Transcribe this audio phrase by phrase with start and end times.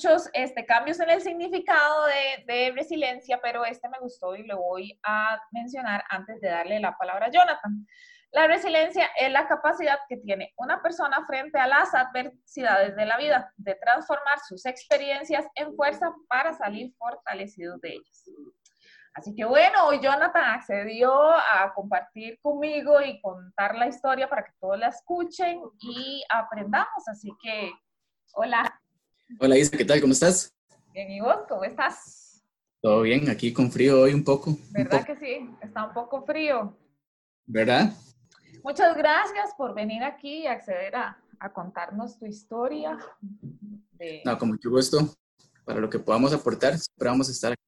[0.00, 2.06] muchos este, cambios en el significado
[2.46, 6.96] de, resiliencia, pero este me gustó y lo voy a mencionar antes de darle la
[6.96, 7.86] palabra a Jonathan.
[8.32, 13.18] La resiliencia es la capacidad que tiene una persona frente a las adversidades de la
[13.18, 18.30] vida, de transformar sus experiencias en fuerza para salir fortalecidos de ellas.
[19.12, 24.52] Así que bueno, hoy Jonathan accedió a compartir conmigo y contar la historia para que
[24.60, 27.06] todos la escuchen y aprendamos.
[27.06, 27.70] Así que,
[28.32, 28.80] hola.
[29.38, 30.00] Hola Isa, ¿qué tal?
[30.00, 30.52] ¿Cómo estás?
[30.92, 32.42] Bien, ¿y vos cómo estás?
[32.82, 34.56] Todo bien, aquí con frío hoy un poco.
[34.70, 35.48] ¿Verdad que sí?
[35.62, 36.76] Está un poco frío.
[37.46, 37.92] ¿Verdad?
[38.64, 42.98] Muchas gracias por venir aquí y acceder a, a contarnos tu historia.
[43.92, 44.22] De...
[44.24, 44.98] No, con mucho gusto.
[45.64, 47.62] Para lo que podamos aportar, esperamos estar aquí.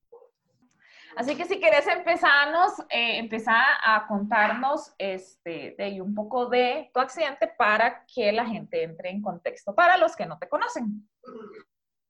[1.16, 7.00] Así que si quieres empezarnos, eh, empezar a contarnos este, de un poco de tu
[7.00, 11.08] accidente para que la gente entre en contexto, para los que no te conocen.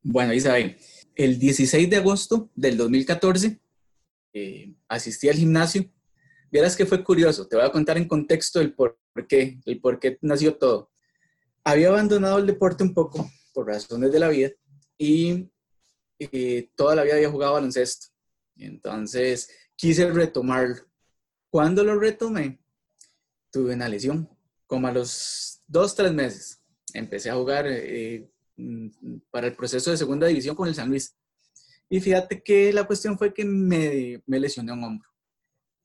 [0.03, 0.77] Bueno, Isabel,
[1.15, 3.61] el 16 de agosto del 2014
[4.35, 5.85] eh, asistí al gimnasio
[6.53, 9.99] Vieras que fue curioso, te voy a contar en contexto el por qué, el por
[9.99, 10.91] qué nació todo.
[11.65, 14.51] Había abandonado el deporte un poco por razones de la vida
[14.99, 15.51] y,
[16.77, 18.09] toda la vida había jugado baloncesto.
[18.65, 20.77] Entonces quise retomarlo.
[21.51, 22.61] Cuando lo retomé,
[23.51, 24.29] tuve una lesión,
[24.67, 26.63] como a los dos, tres meses.
[26.95, 28.89] Empecé a jugar eh, mm,
[29.31, 31.15] para el proceso de segunda división con el San Luis.
[31.89, 35.13] Y fíjate que la cuestión fue que me, me lesioné un hombro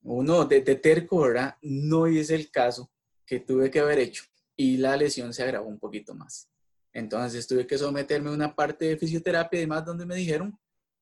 [0.07, 1.56] uno de, terco, ¿verdad?
[1.62, 2.90] No hice el caso
[3.25, 4.23] que tuve que haber hecho
[4.56, 6.50] y la lesión se agravó un poquito más.
[6.94, 10.57] Entonces tuve que someterme a una parte de fisioterapia y demás donde me dijeron,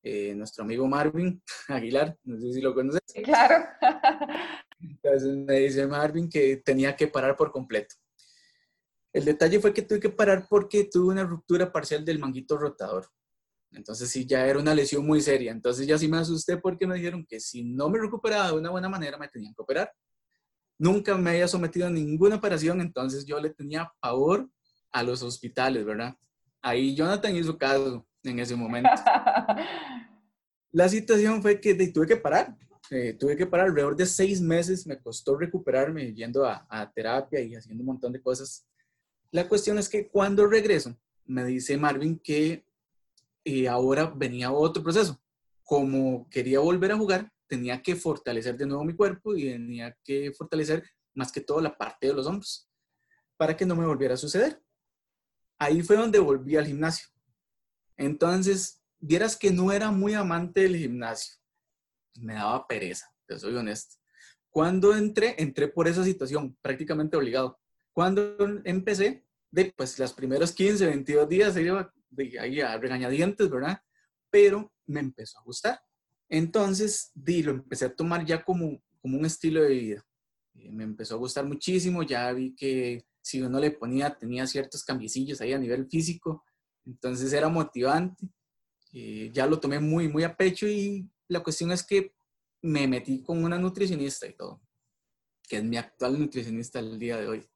[0.07, 3.01] eh, nuestro amigo Marvin Aguilar, no sé si lo conoces.
[3.23, 3.65] Claro.
[4.79, 7.95] Entonces me dice Marvin que tenía que parar por completo.
[9.11, 13.07] El detalle fue que tuve que parar porque tuve una ruptura parcial del manguito rotador.
[13.71, 15.51] Entonces sí, ya era una lesión muy seria.
[15.51, 18.69] Entonces ya sí me asusté porque me dijeron que si no me recuperaba de una
[18.69, 19.91] buena manera me tenían que operar.
[20.77, 24.47] Nunca me había sometido a ninguna operación, entonces yo le tenía pavor
[24.91, 26.15] a los hospitales, ¿verdad?
[26.61, 28.89] Ahí Jonathan hizo caso en ese momento.
[30.71, 32.57] La situación fue que tuve que parar.
[32.91, 34.85] Eh, tuve que parar alrededor de seis meses.
[34.85, 38.67] Me costó recuperarme yendo a, a terapia y haciendo un montón de cosas.
[39.31, 42.65] La cuestión es que cuando regreso, me dice Marvin que
[43.43, 45.21] y ahora venía otro proceso.
[45.63, 50.31] Como quería volver a jugar, tenía que fortalecer de nuevo mi cuerpo y tenía que
[50.33, 52.67] fortalecer más que todo la parte de los hombros
[53.37, 54.61] para que no me volviera a suceder.
[55.57, 57.07] Ahí fue donde volví al gimnasio.
[57.97, 61.35] Entonces, vieras que no era muy amante del gimnasio.
[62.15, 63.95] Me daba pereza, te soy honesto.
[64.49, 67.59] Cuando entré, entré por esa situación, prácticamente obligado.
[67.91, 73.81] Cuando empecé, de pues las primeros 15, 22 días iba de ahí a regañadientes, ¿verdad?
[74.29, 75.81] Pero me empezó a gustar.
[76.29, 80.05] Entonces, di, lo empecé a tomar ya como, como un estilo de vida.
[80.55, 84.83] Eh, me empezó a gustar muchísimo, ya vi que si uno le ponía, tenía ciertos
[84.83, 86.43] cambiecillos ahí a nivel físico,
[86.85, 88.27] entonces era motivante.
[88.93, 92.13] Eh, ya lo tomé muy, muy a pecho y la cuestión es que
[92.61, 94.61] me metí con una nutricionista y todo,
[95.47, 97.49] que es mi actual nutricionista el día de hoy,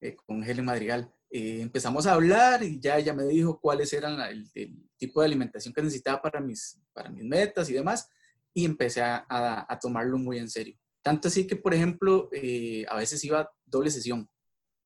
[0.00, 1.14] eh, con Helen Madrigal.
[1.30, 4.48] Eh, empezamos a hablar y ya ella me dijo cuáles eran el,
[4.96, 8.08] tipo de alimentación que necesitaba para mis, para mis metas y demás,
[8.52, 10.78] y empecé a, a, tomarlo muy en serio.
[11.02, 14.30] Tanto así que, por ejemplo, eh, a veces iba doble sesión.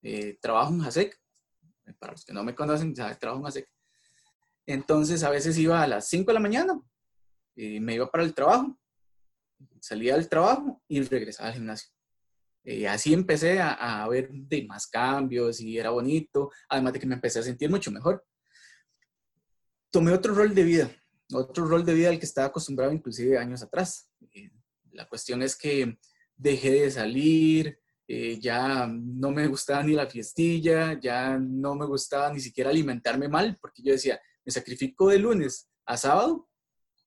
[0.02, 1.20] Eh, trabajo en JASEC,
[1.94, 3.68] para los que no me conocen, trabajo en JASEC.
[4.66, 6.80] Entonces, a veces iba a las 5 de la mañana,
[7.56, 8.78] me iba para el trabajo,
[9.80, 11.90] salía del trabajo y regresaba al gimnasio.
[12.64, 17.14] Y así empecé a, ver de más cambios y era bonito, además de que me
[17.14, 18.26] empecé a sentir mucho mejor.
[19.90, 20.90] Tomé otro rol de vida,
[21.32, 24.10] otro rol de vida al que estaba acostumbrado inclusive años atrás.
[24.34, 24.50] Eh,
[24.92, 25.98] la cuestión es que
[26.36, 32.32] dejé de salir, eh, ya no me gustaba ni la fiestilla, ya no me gustaba
[32.32, 36.48] ni siquiera alimentarme mal, porque yo decía, me sacrifico de lunes a sábado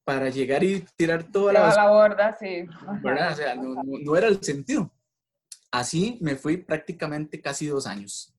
[0.03, 2.67] para llegar y tirar toda la, la borda, sí.
[3.03, 4.91] O sea, no, no era el sentido.
[5.71, 8.31] Así me fui prácticamente casi dos años.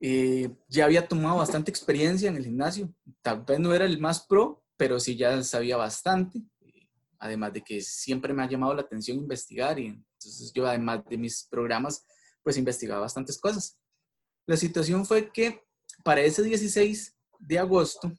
[0.00, 2.92] Eh, ya había tomado bastante experiencia en el gimnasio.
[3.22, 6.42] Tal vez no era el más pro, pero sí ya sabía bastante.
[7.18, 11.18] Además de que siempre me ha llamado la atención investigar y entonces yo además de
[11.18, 12.04] mis programas,
[12.42, 13.78] pues investigaba bastantes cosas.
[14.46, 15.62] La situación fue que
[16.02, 18.12] para ese 16 de agosto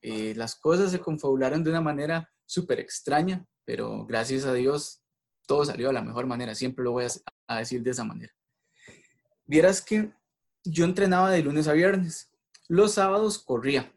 [0.00, 5.02] eh, las cosas se confabularon de una manera súper extraña, pero gracias a Dios
[5.46, 7.06] todo salió de la mejor manera, siempre lo voy
[7.46, 8.32] a, decir de esa manera.
[9.44, 10.12] Vieras que
[10.64, 12.30] yo entrenaba de lunes a viernes.
[12.68, 13.92] Los sábados corría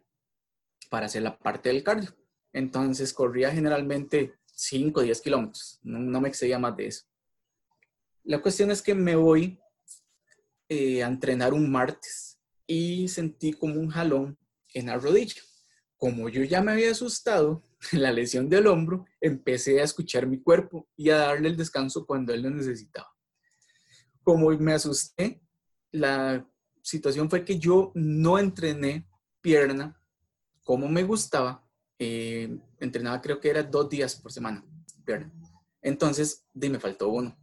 [0.89, 2.15] para hacer la parte del cardio.
[2.51, 5.79] Entonces corría generalmente 5 o 10 kilómetros.
[5.83, 7.05] No, me excedía más de eso.
[8.25, 9.59] La cuestión es que me voy
[10.67, 14.37] eh, a entrenar un martes y sentí como un jalón
[14.73, 15.41] en la rodilla.
[15.95, 17.61] Como yo ya me había asustado,
[17.91, 22.33] la lesión del hombro, empecé a escuchar mi cuerpo y a darle el descanso cuando
[22.33, 23.07] él lo necesitaba.
[24.23, 25.39] Como me asusté,
[25.91, 26.49] la
[26.81, 29.07] situación fue que yo no entrené
[29.39, 30.01] pierna
[30.63, 31.63] como me gustaba.
[31.99, 34.65] Eh, entrenaba creo que era dos días por semana,
[35.05, 35.31] pierna.
[35.79, 37.37] Entonces, me faltó uno.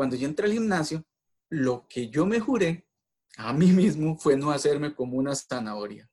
[0.00, 1.04] Cuando yo entré al gimnasio,
[1.50, 2.86] lo que yo me juré
[3.36, 6.08] a mí mismo fue no hacerme como una zanahoria.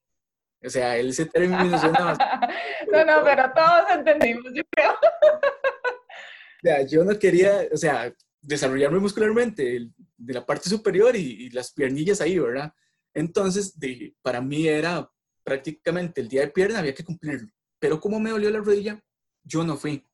[0.62, 1.62] O sea, él se terminó
[2.92, 4.92] No, no, pero todos entendimos, yo creo.
[4.92, 11.72] O sea, yo no quería, o sea, desarrollarme muscularmente de la parte superior y, las
[11.72, 12.74] piernillas ahí, ¿verdad?
[13.13, 15.10] Entonces, de, para mí era
[15.45, 17.48] prácticamente el día de pierna, había que cumplirlo.
[17.80, 19.01] Pero como me dolió la rodilla,
[19.44, 20.06] yo no fui.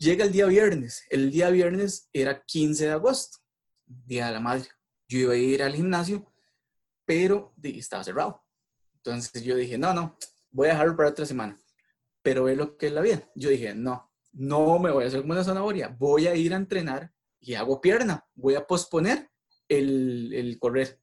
[0.00, 1.04] Llega el día viernes.
[1.10, 3.36] El día viernes era 15 de agosto,
[3.84, 4.66] Día de la Madre.
[5.06, 6.32] Yo iba a ir al gimnasio,
[7.04, 8.42] pero estaba cerrado.
[8.94, 10.16] Entonces yo dije, no, no,
[10.52, 11.60] voy a dejarlo para otra semana.
[12.22, 13.30] Pero es lo que es la vida.
[13.34, 17.12] Yo dije, no, no me voy a hacer una zanahoria, voy a ir a entrenar
[17.38, 19.28] y hago pierna, voy a posponer
[19.68, 20.98] el, el correr.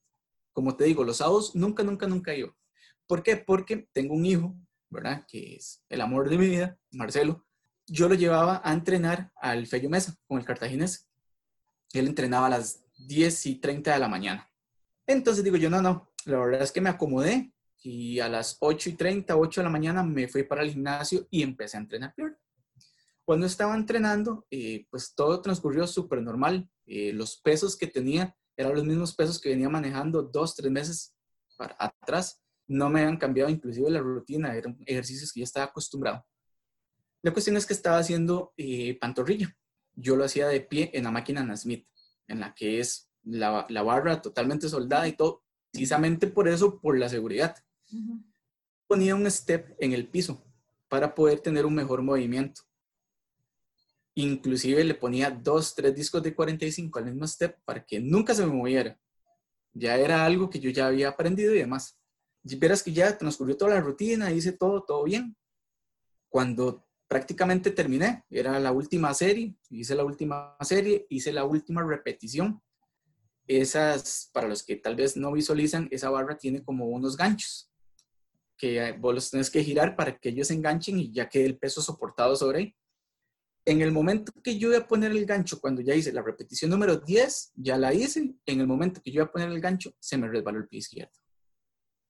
[0.54, 2.52] Como te digo, los sábados nunca, nunca, nunca iba.
[3.06, 3.38] ¿Por qué?
[3.38, 4.56] Porque tengo un hijo,
[4.90, 5.24] ¿verdad?
[5.28, 7.47] Que es el amor de mi vida, Marcelo.
[7.88, 11.08] Yo lo llevaba a entrenar al Fello Mesa con el cartaginés.
[11.94, 14.50] Él entrenaba a las 10 y 30 de la mañana.
[15.06, 17.54] Entonces digo yo, no, no, la verdad es que me acomodé,
[17.84, 21.28] y a las 8 y 30, 8 de la mañana me fui para el gimnasio
[21.30, 22.14] y empecé a entrenar
[23.24, 26.70] Cuando estaba entrenando, eh, pues todo transcurrió súper normal.
[26.86, 31.16] Eh, los pesos que tenía eran los mismos pesos que venía manejando dos, tres meses
[31.56, 32.42] para atrás.
[32.68, 36.26] No me han cambiado inclusive la rutina, eran ejercicios que ya estaba acostumbrado.
[37.28, 39.54] La cuestión es que estaba haciendo eh, pantorrilla.
[39.96, 41.86] Yo lo hacía de pie en la máquina Nasmith,
[42.26, 46.98] en la que es la, la barra totalmente soldada y todo, precisamente por eso, por
[46.98, 47.58] la seguridad.
[48.88, 50.42] Ponía un step en el piso
[50.88, 52.62] para poder tener un mejor movimiento.
[54.16, 58.46] Inclusive le ponía dos, tres discos de 45 al mismo step para que nunca se
[58.46, 58.98] me moviera.
[59.74, 62.00] Ya era algo que yo ya había aprendido y demás.
[62.46, 65.36] Y verás que ya transcurrió toda la rutina, hice todo, todo bien.
[66.30, 72.62] Cuando prácticamente terminé, era la última serie, hice la última serie, hice la última repetición.
[73.48, 77.72] Esas, para los que tal vez no visualizan, esa barra tiene como unos ganchos
[78.58, 81.58] que vos los tenés que girar para que ellos se enganchen y ya quede el
[81.58, 82.76] peso soportado sobre ahí.
[83.66, 86.72] En el momento que yo voy a poner el gancho, cuando ya hice la repetición
[86.72, 89.94] número 10, ya la hice, en el momento que yo voy a poner el gancho,
[90.00, 91.12] se me resbaló el pie izquierdo.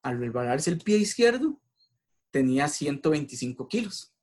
[0.04, 1.60] Al resbalarse el pie izquierdo,
[2.32, 4.14] tenía 125 kilos.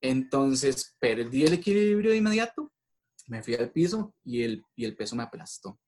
[0.00, 2.72] Entonces perdí el equilibrio de inmediato,
[3.26, 5.78] me fui al piso y el, y el peso me aplastó.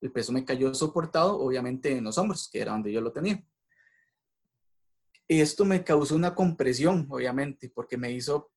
[0.00, 3.42] El peso me cayó soportado, obviamente, en los hombros, que era donde yo lo tenía.
[5.26, 8.52] Esto me causó una compresión, obviamente, porque me hizo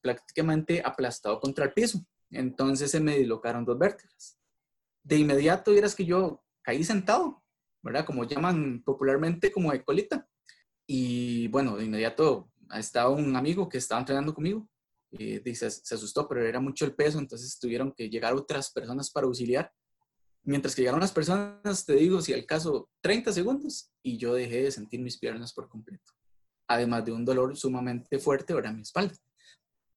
[0.00, 2.04] prácticamente aplastado contra el piso.
[2.30, 4.38] Entonces se me dislocaron dos vértebras.
[5.04, 7.42] De inmediato, vieras que yo caí sentado,
[7.82, 8.06] ¿verdad?
[8.06, 10.26] Como llaman popularmente como de colita.
[10.86, 14.68] Y bueno, de inmediato estaba un amigo que estaba entrenando conmigo.
[15.10, 19.10] Y dice, se asustó, pero era mucho el peso, entonces tuvieron que llegar otras personas
[19.10, 19.70] para auxiliar.
[20.44, 24.62] Mientras que llegaron las personas, te digo, si al caso, 30 segundos y yo dejé
[24.62, 26.12] de sentir mis piernas por completo.
[26.66, 29.14] Además de un dolor sumamente fuerte ahora mi espalda.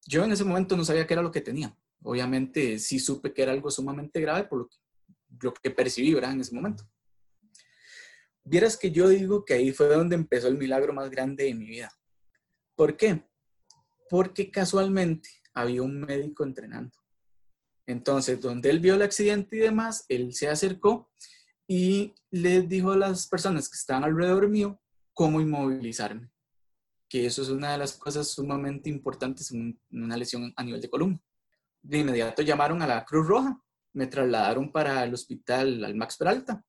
[0.06, 1.76] Yo en ese momento no sabía qué era lo que tenía.
[2.04, 4.76] Obviamente sí supe que era algo sumamente grave por lo que,
[5.42, 6.34] lo que percibí ¿verdad?
[6.34, 6.88] en ese momento.
[8.44, 11.66] Vieras que yo digo que ahí fue donde empezó el milagro más grande de mi
[11.66, 11.92] vida.
[12.76, 13.24] ¿Por qué?
[14.10, 16.98] Porque casualmente había un médico entrenando.
[17.88, 21.12] Entonces, donde él vio el accidente y demás, él se acercó
[21.68, 24.80] y le dijo a las personas que estaban alrededor mío
[25.14, 26.30] cómo inmovilizarme.
[27.08, 30.90] Que eso es una de las cosas sumamente importantes en una lesión a nivel de
[30.90, 31.22] columna.
[31.82, 33.62] De inmediato llamaron a la Cruz Roja,
[33.94, 36.64] me trasladaron para el hospital al Max Peralta.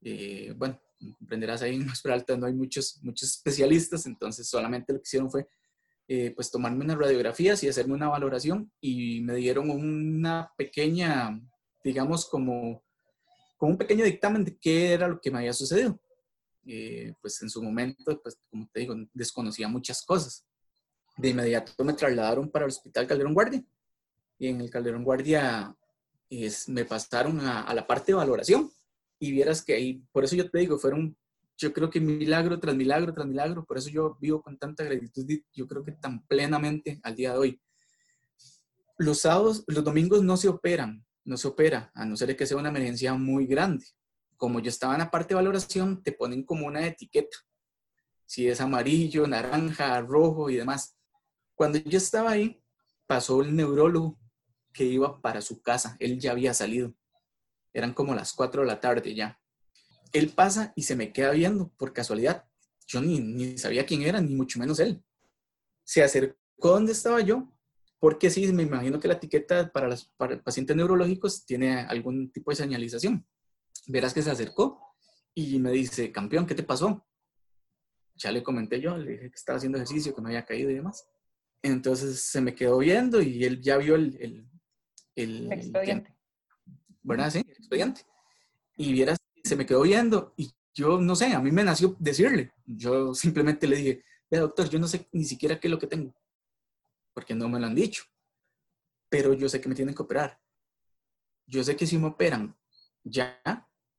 [0.00, 0.80] Eh, bueno,
[1.18, 5.30] comprenderás ahí en Max Peralta no hay muchos, muchos especialistas, entonces solamente lo que hicieron
[5.30, 5.46] fue
[6.10, 11.38] eh, pues tomarme unas radiografías y hacerme una valoración y me dieron una pequeña,
[11.84, 12.82] digamos, como,
[13.58, 16.00] como un pequeño dictamen de qué era lo que me había sucedido.
[16.66, 20.46] Eh, pues en su momento, pues como te digo, desconocía muchas cosas.
[21.18, 23.62] De inmediato me trasladaron para el Hospital Calderón Guardia
[24.38, 25.76] y en el Calderón Guardia
[26.30, 28.70] es, me pasaron a, a, la parte de valoración,
[29.18, 31.16] y vieras que ahí, por eso yo te digo, fueron,
[31.56, 35.26] yo creo que milagro tras milagro tras milagro, por eso yo vivo con tanta gratitud,
[35.52, 37.62] yo creo que tan plenamente al día de hoy.
[38.96, 42.56] Los sábados, los domingos no se operan, no se opera, a no ser que sea
[42.56, 43.84] una emergencia muy grande.
[44.36, 47.36] Como yo estaba en la parte de valoración, te ponen como una etiqueta,
[48.24, 50.96] si es amarillo, naranja, rojo y demás.
[51.54, 52.62] Cuando yo estaba ahí,
[53.06, 54.18] pasó el neurólogo
[54.72, 56.94] que iba para su casa, él ya había salido
[57.80, 59.40] eran como las 4 de la tarde ya.
[60.12, 62.44] Él pasa y se me queda viendo por casualidad.
[62.86, 65.02] Yo ni, sabía quién era, ni mucho menos él.
[65.84, 66.38] Se acercó
[66.70, 67.52] donde estaba yo,
[67.98, 70.10] porque sí, me imagino que la etiqueta para los
[70.44, 73.26] pacientes neurológicos tiene algún tipo de señalización.
[73.86, 74.94] Verás que se acercó
[75.34, 77.06] y me dice, campeón, ¿qué te pasó?
[78.14, 80.74] Ya le comenté yo, le dije que estaba haciendo ejercicio, que no había caído y
[80.74, 81.08] demás.
[81.62, 84.50] Entonces se me quedó viendo y él ya vio el, el,
[85.14, 86.17] el expediente.
[87.02, 87.30] ¿Verdad?
[87.30, 88.02] Sí, expediente.
[88.76, 92.52] Y vieras, se me quedó viendo y yo no sé, a mí me nació decirle.
[92.64, 95.86] Yo simplemente le dije, vea doctor, yo no sé ni siquiera qué es lo que
[95.86, 96.14] tengo,
[97.14, 98.04] porque no me lo han dicho,
[99.08, 100.40] pero yo sé que me tienen que operar.
[101.46, 102.56] Yo sé que si me operan
[103.02, 103.40] ya,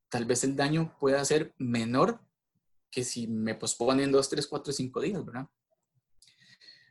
[0.08, 2.20] tal vez el daño pueda ser menor
[2.90, 5.48] que si me posponen dos, tres, cuatro, cinco días, ¿verdad?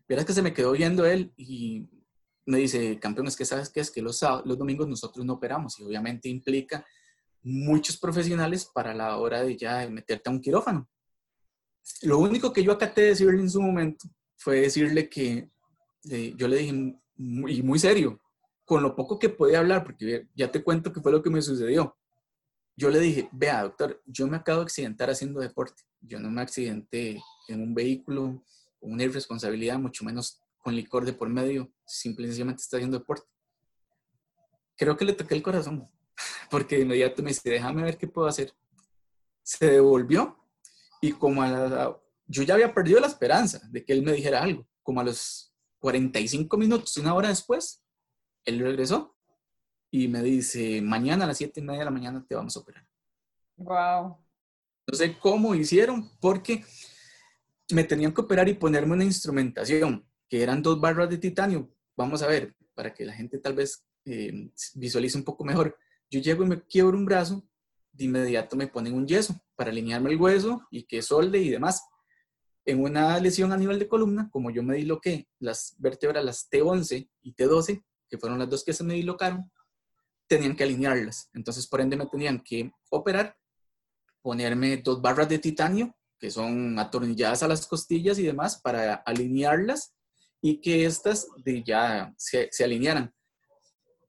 [0.08, 1.88] Verás que se me quedó viendo él y
[2.46, 5.80] me dice, campeón, es que sabes que es que los, los domingos nosotros no operamos
[5.80, 6.86] y obviamente implica
[7.44, 10.90] muchos profesionales para la hora de ya meterte a un quirófano.
[12.02, 15.50] Lo único que yo acaté de decirle en su momento fue decirle que
[16.04, 18.22] yo le dije, y muy serio,
[18.66, 21.42] con lo poco que podía hablar, porque ya te cuento qué fue lo que me
[21.42, 21.98] sucedió.
[22.76, 25.84] Yo le dije, vea, doctor, yo me acabo de accidentar haciendo deporte.
[26.00, 28.42] Yo no me accidenté en un vehículo,
[28.80, 33.28] una irresponsabilidad, mucho menos con licor de por medio, simplemente está haciendo deporte.
[34.76, 35.90] Creo que le toqué el corazón,
[36.52, 38.54] porque de inmediato me dice, déjame ver qué puedo hacer.
[39.44, 40.38] Se devolvió
[41.02, 44.44] y como a la, yo ya había perdido la esperanza de que él me dijera
[44.44, 47.84] algo, como a los 45 minutos, una hora después,
[48.46, 49.16] él regresó
[49.92, 52.60] y me dice, mañana a las 7 y media de la mañana te vamos a
[52.60, 52.86] operar.
[53.56, 54.18] Wow.
[54.88, 56.64] No sé cómo hicieron, porque
[57.72, 61.70] me tenían que operar y ponerme una instrumentación que eran dos barras de titanio.
[61.98, 65.78] Vamos a ver, para que la gente tal vez eh, visualice un poco mejor.
[66.10, 67.44] Yo llego y me quiebro un brazo,
[67.92, 71.84] de inmediato me ponen un yeso para alinearme el hueso y que solde y demás.
[72.66, 77.10] En una lesión a nivel de columna, como yo me disloqué las vértebras, las T11
[77.24, 79.52] y T12, que fueron las dos que se me dislocaron,
[80.28, 81.30] tenían que alinearlas.
[81.34, 83.36] Entonces, por ende, me tenían que operar,
[84.22, 89.96] ponerme dos barras de titanio, que son atornilladas a las costillas y demás, para alinearlas
[90.42, 93.14] y que estas de ya se, alinearan.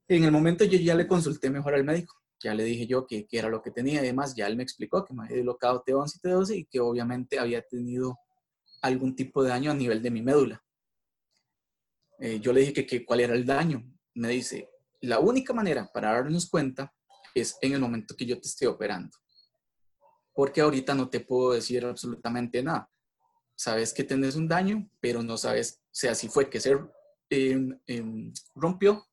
[0.07, 3.27] En el momento yo ya le consulté mejor al médico, ya le dije yo qué
[3.31, 6.15] era lo que tenía y demás, ya él me explicó que me había dislocado T11
[6.15, 8.17] y T12 y que obviamente había tenido
[8.81, 10.63] algún tipo de daño a nivel de mi médula.
[12.19, 13.83] Eh, yo le dije que, cuál era el daño.
[14.15, 14.69] Me dice,
[15.01, 16.93] la única manera para darnos cuenta
[17.33, 19.17] es en el momento que yo te esté operando.
[20.33, 22.91] Porque ahorita no te puedo decir absolutamente nada
[23.61, 26.79] sabes que tenés un daño, pero no sabes, o sea, si fue que se
[27.29, 29.07] em, em, rompió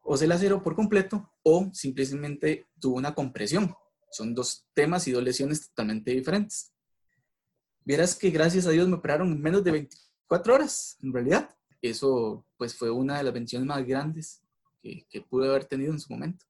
[0.00, 3.74] o se laceró por completo o simplemente tuvo una compresión.
[4.10, 6.72] Son dos temas y dos lesiones totalmente diferentes.
[7.84, 11.54] Vieras que gracias a Dios me operaron en menos de 24 horas, en realidad.
[11.82, 14.40] Eso pues fue una de las bendiciones más grandes
[14.80, 16.46] que, que pude haber tenido en su momento.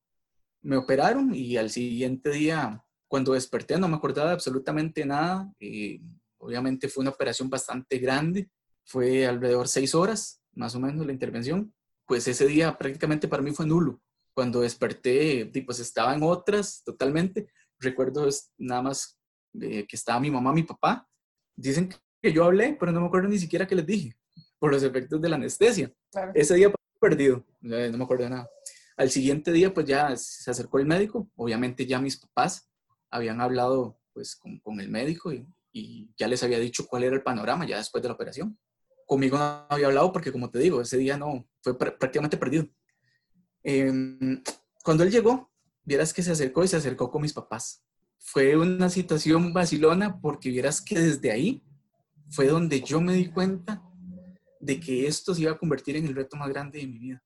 [0.62, 5.52] Me operaron y al siguiente día, cuando desperté, no me acordaba absolutamente nada.
[5.58, 6.00] Eh,
[6.38, 8.50] Obviamente fue una operación bastante grande,
[8.84, 11.74] fue alrededor seis horas, más o menos, la intervención.
[12.06, 14.00] Pues ese día prácticamente para mí fue nulo.
[14.32, 17.48] Cuando desperté, pues estaba en otras totalmente.
[17.78, 19.18] Recuerdo nada más
[19.52, 21.06] que estaba mi mamá, mi papá.
[21.56, 21.92] Dicen
[22.22, 24.16] que yo hablé, pero no me acuerdo ni siquiera qué les dije,
[24.58, 25.92] por los efectos de la anestesia.
[26.34, 28.50] Ese día perdido, no me acuerdo de nada.
[28.96, 31.28] Al siguiente día, pues ya se acercó el médico.
[31.36, 32.68] Obviamente ya mis papás
[33.10, 35.46] habían hablado pues con, con el médico y
[36.16, 38.58] ya les había dicho cuál era el panorama ya después de la operación.
[39.06, 42.66] Conmigo no había hablado porque, como te digo, ese día no, fue prácticamente perdido.
[43.62, 44.42] Em,
[44.84, 45.50] cuando él llegó,
[45.82, 47.82] vieras que se acercó y se acercó con mis papás.
[48.18, 51.64] Fue una situación vacilona porque vieras que desde ahí
[52.30, 53.82] fue donde yo me di cuenta
[54.60, 57.22] de que esto se iba a convertir en el reto más grande de mi vida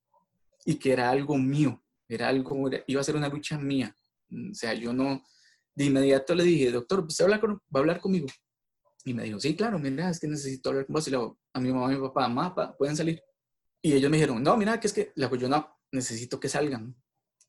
[0.65, 3.97] y que era algo mío, era algo, iba a ser una lucha mía.
[4.31, 5.23] O sea, yo no,
[5.75, 8.27] de inmediato le dije, doctor, ¿usted va a hablar conmigo?
[9.05, 11.09] Y me dijo, sí, claro, mira, es que necesito hablar con vos.
[11.09, 13.23] Y le digo, a mi mamá y mi papá, mamá, pueden salir.
[13.81, 16.49] Y ellos me dijeron, no, mira, que es que, le digo, yo no, necesito que
[16.49, 16.95] salgan.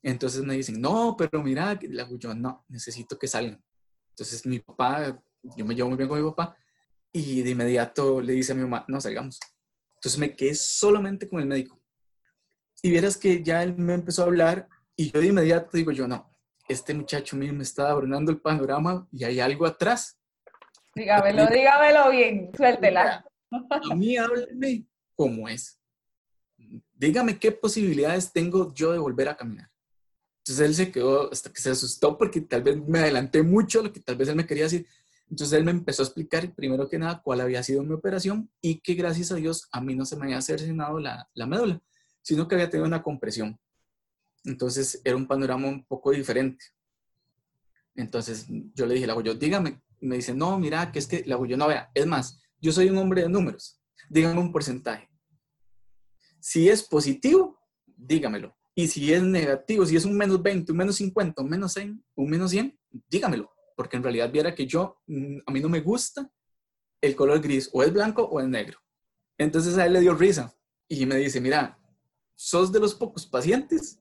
[0.02, 1.78] Entonces me dicen, no, pero mira,
[2.18, 3.62] yo no, necesito que salgan.
[4.10, 5.22] Entonces mi papá,
[5.56, 6.56] yo me llevo muy bien con mi papá,
[7.12, 9.38] y de inmediato le dice a mi mamá, no, salgamos.
[9.96, 11.80] Entonces me quedé solamente con el médico.
[12.82, 16.06] Y vieras que ya él me empezó a hablar y yo de inmediato digo yo,
[16.06, 16.33] no,
[16.68, 20.18] este muchacho me está abronando el panorama y hay algo atrás.
[20.94, 23.24] Dígamelo, dígamelo bien, suéltela.
[23.50, 25.78] A mí hábleme cómo es.
[26.94, 29.70] Dígame qué posibilidades tengo yo de volver a caminar.
[30.38, 33.92] Entonces él se quedó hasta que se asustó porque tal vez me adelanté mucho lo
[33.92, 34.86] que tal vez él me quería decir.
[35.28, 38.80] Entonces él me empezó a explicar primero que nada cuál había sido mi operación y
[38.80, 41.80] que gracias a Dios a mí no se me había cercenado la, la médula,
[42.22, 43.58] sino que había tenido una compresión.
[44.44, 46.64] Entonces era un panorama un poco diferente.
[47.94, 49.82] Entonces yo le dije, la yo, dígame.
[50.00, 51.90] me dice, no, mira, que es que la yo no vea.
[51.94, 53.80] Es más, yo soy un hombre de números.
[54.08, 55.08] Dígame un porcentaje.
[56.40, 58.56] Si es positivo, dígamelo.
[58.74, 62.04] Y si es negativo, si es un menos 20, un menos 50, un menos 100,
[62.16, 65.80] un menos 100, dígamelo porque en realidad viera que yo, mm, a mí no me
[65.80, 66.30] gusta
[67.00, 68.78] el color gris, o es blanco o es negro.
[69.36, 70.54] Entonces a él le dio risa
[70.88, 71.78] y me dice, mira,
[72.34, 74.00] sos de los pocos pacientes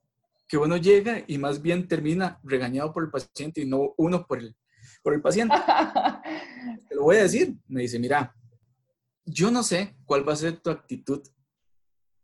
[0.53, 4.38] que uno llega y más bien termina regañado por el paciente y no uno por
[4.38, 4.55] el,
[5.01, 5.55] por el paciente.
[6.88, 7.55] Te lo voy a decir.
[7.67, 8.36] Me dice, mira,
[9.25, 11.27] yo no sé cuál va a ser tu actitud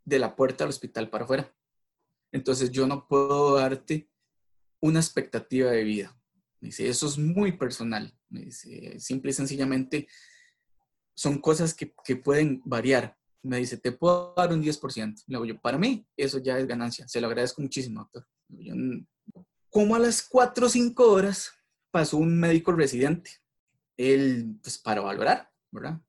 [0.05, 1.51] de la puerta al hospital para afuera.
[2.31, 4.12] Entonces yo no puedo darte
[4.79, 6.15] una expectativa de vida.
[6.59, 8.15] Me dice, eso es muy personal.
[8.29, 10.07] Me dice, simple y sencillamente
[11.15, 13.17] son cosas que, que pueden variar.
[13.41, 15.23] Me dice, te puedo dar un 10%.
[15.28, 17.08] Le digo yo, para mí, eso ya es ganancia.
[17.08, 18.28] Se lo agradezco muchísimo, doctor.
[18.49, 18.73] Yo,
[19.69, 21.52] como a las 4 o 5 horas
[21.91, 23.32] pasó un médico residente.
[23.97, 26.02] Él, pues para valorar, ¿verdad?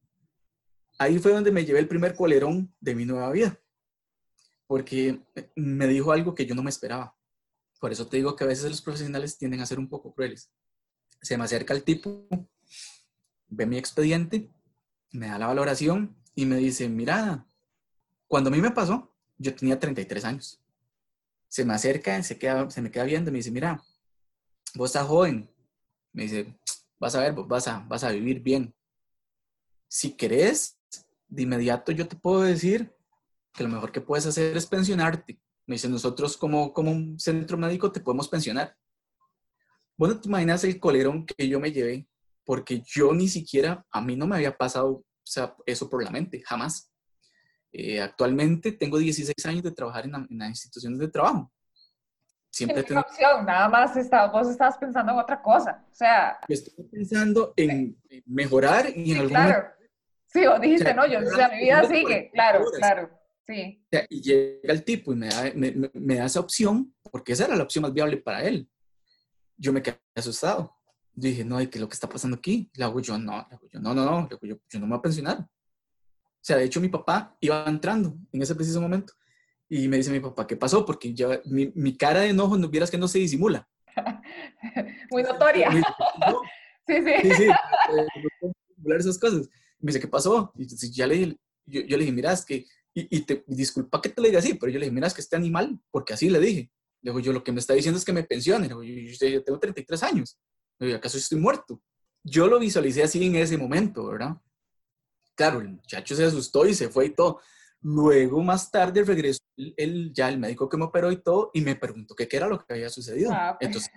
[0.98, 3.58] Ahí fue donde me llevé el primer colerón de mi nueva vida.
[4.66, 5.20] Porque
[5.56, 7.16] me dijo algo que yo no me esperaba.
[7.80, 10.52] Por eso te digo que a veces los profesionales tienden a ser un poco crueles.
[11.22, 12.28] Se me acerca el tipo,
[13.48, 14.50] ve mi expediente,
[15.12, 17.46] me da la valoración y me dice, mira,
[18.26, 20.60] cuando a mí me pasó, yo tenía 33 años.
[21.48, 23.82] Se me acerca, se, queda, se me queda viendo y me dice, mira,
[24.74, 25.50] vos estás joven.
[26.12, 26.54] Me dice,
[26.98, 28.74] vas a ver, vos vas a, vas a vivir bien.
[29.88, 30.78] Si querés,
[31.28, 32.92] de inmediato yo te puedo decir
[33.52, 35.40] que lo mejor que puedes hacer es pensionarte.
[35.66, 38.76] Me dice, nosotros como, como un centro médico te podemos pensionar.
[39.96, 42.08] Bueno, te imaginas el colerón que yo me llevé,
[42.44, 45.04] porque yo ni siquiera, a mí no me había pasado
[45.66, 46.90] eso por la mente, jamás.
[47.72, 51.52] Eh, actualmente tengo 16 años de trabajar en, las instituciones de trabajo.
[52.50, 53.00] Siempre tengo...
[53.00, 56.36] opción, nada más está, vos estabas pensando en otra cosa, o sea...
[56.48, 59.68] Estoy pensando en mejorar y en algún Claro,
[60.26, 63.20] sí, vos dijiste, no, yo, o sea, mi vida sigue, claro, claro.
[64.08, 67.64] Y llega el tipo y me da, me, da, esa opción, porque esa era la
[67.64, 68.68] opción más viable para él.
[69.56, 70.76] Yo me quedé asustado.
[71.12, 72.70] Dije, no, ¿qué es lo que está pasando aquí?
[72.74, 75.38] Le hago yo, no, yo, no, no, no, yo, yo, no me voy a pensionar.
[75.40, 79.12] O sea, de hecho mi papá iba entrando en ese preciso momento
[79.68, 80.84] y me dice mi papá, ¿qué pasó?
[80.84, 83.68] Porque ya mi, mi cara de enojo, no vieras que no se disimula.
[85.10, 85.70] Muy notoria.
[86.86, 87.12] sí, sí.
[87.22, 87.48] Sí, sí.
[88.98, 89.48] esas cosas.
[89.78, 90.52] Me dice, ¿qué pasó?
[90.56, 94.20] Y ya le yo, yo le dije, mira, es que y, te, disculpa que te
[94.20, 96.40] lo diga así, pero yo le dije, mira, es que este animal, porque así le
[96.40, 96.70] dije.
[97.02, 98.68] Le digo, yo lo que me está diciendo es que me pensione.
[98.68, 100.38] Le digo, yo, tengo 33 años.
[100.94, 101.82] ¿Acaso estoy muerto?
[102.22, 104.36] Yo lo visualicé así en ese momento, ¿verdad?
[105.34, 107.40] Claro, el muchacho se asustó y se fue y todo.
[107.82, 111.76] Luego, más tarde, regresó el, ya el médico que me operó y todo, y me
[111.76, 113.30] preguntó qué, era lo que había sucedido.
[113.32, 113.90] Ah, Entonces,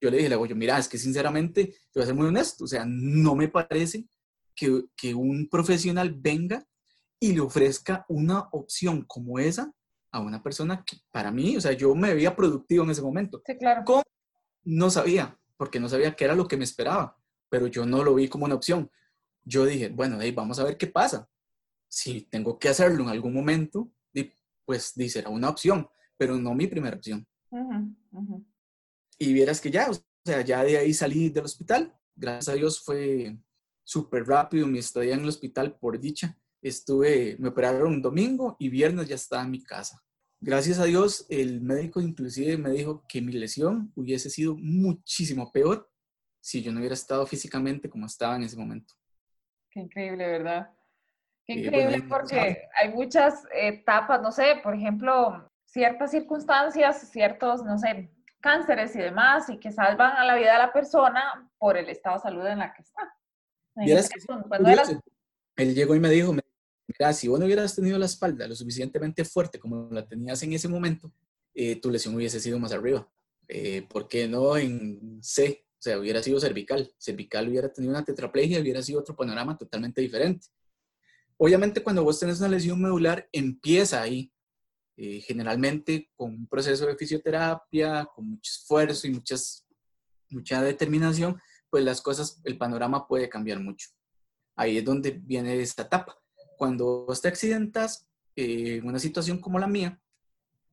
[0.00, 2.26] yo le dije, le digo, yo, mira, es que sinceramente, te voy a ser muy
[2.26, 4.06] honesto, o sea, no me parece
[4.54, 6.66] que, que un profesional venga
[7.18, 9.72] y le ofrezca una opción como esa
[10.10, 13.42] a una persona que para mí, o sea, yo me veía productivo en ese momento.
[13.46, 13.82] Sí, claro.
[13.86, 14.02] ¿Cómo?
[14.62, 17.16] No sabía, porque no sabía qué era lo que me esperaba,
[17.48, 18.90] pero yo no lo vi como una opción.
[19.44, 21.28] Yo dije, bueno, hey, vamos a ver qué pasa.
[21.88, 23.90] Si tengo que hacerlo en algún momento,
[24.64, 27.26] pues dice, era una opción, pero no mi primera opción.
[29.18, 31.94] Y vieras que ya, o sea, ya de ahí salí del hospital.
[32.16, 33.36] Gracias a Dios fue
[33.84, 36.38] súper rápido mi estadía en el hospital por dicha
[36.68, 40.02] estuve, me operaron un domingo y viernes ya estaba en mi casa.
[40.46, 45.90] Gracias a Dios, el médico inclusive me dijo que mi lesión hubiese sido muchísimo peor
[46.38, 48.92] si yo no hubiera estado físicamente como estaba en ese momento.
[49.70, 50.70] Qué increíble, ¿verdad?
[51.46, 58.10] Qué increíble porque hay muchas etapas, no sé, por ejemplo, ciertas circunstancias, ciertos, no sé,
[58.40, 62.16] cánceres y demás, y que salvan a la vida de la persona por el estado
[62.16, 63.16] de salud en la que está.
[65.56, 66.34] él llegó y me dijo,
[66.86, 70.52] mira, si vos no hubieras tenido la espalda lo suficientemente fuerte como la tenías en
[70.52, 71.12] ese momento,
[71.54, 73.08] eh, tu lesión hubiese sido más arriba.
[73.48, 75.64] Eh, ¿Por qué no en C?
[75.78, 76.90] O sea, hubiera sido cervical.
[76.98, 80.48] Cervical hubiera tenido una tetraplegia, hubiera sido otro panorama totalmente diferente.
[81.36, 84.32] Obviamente, cuando vos tenés una lesión medular, empieza ahí,
[84.96, 89.66] eh, generalmente con un proceso de fisioterapia, con mucho esfuerzo y muchas,
[90.30, 93.90] mucha determinación, pues las cosas, el panorama puede cambiar mucho.
[94.56, 96.16] Ahí es donde viene esta etapa.
[96.56, 100.00] Cuando vos te accidentas eh, en una situación como la mía,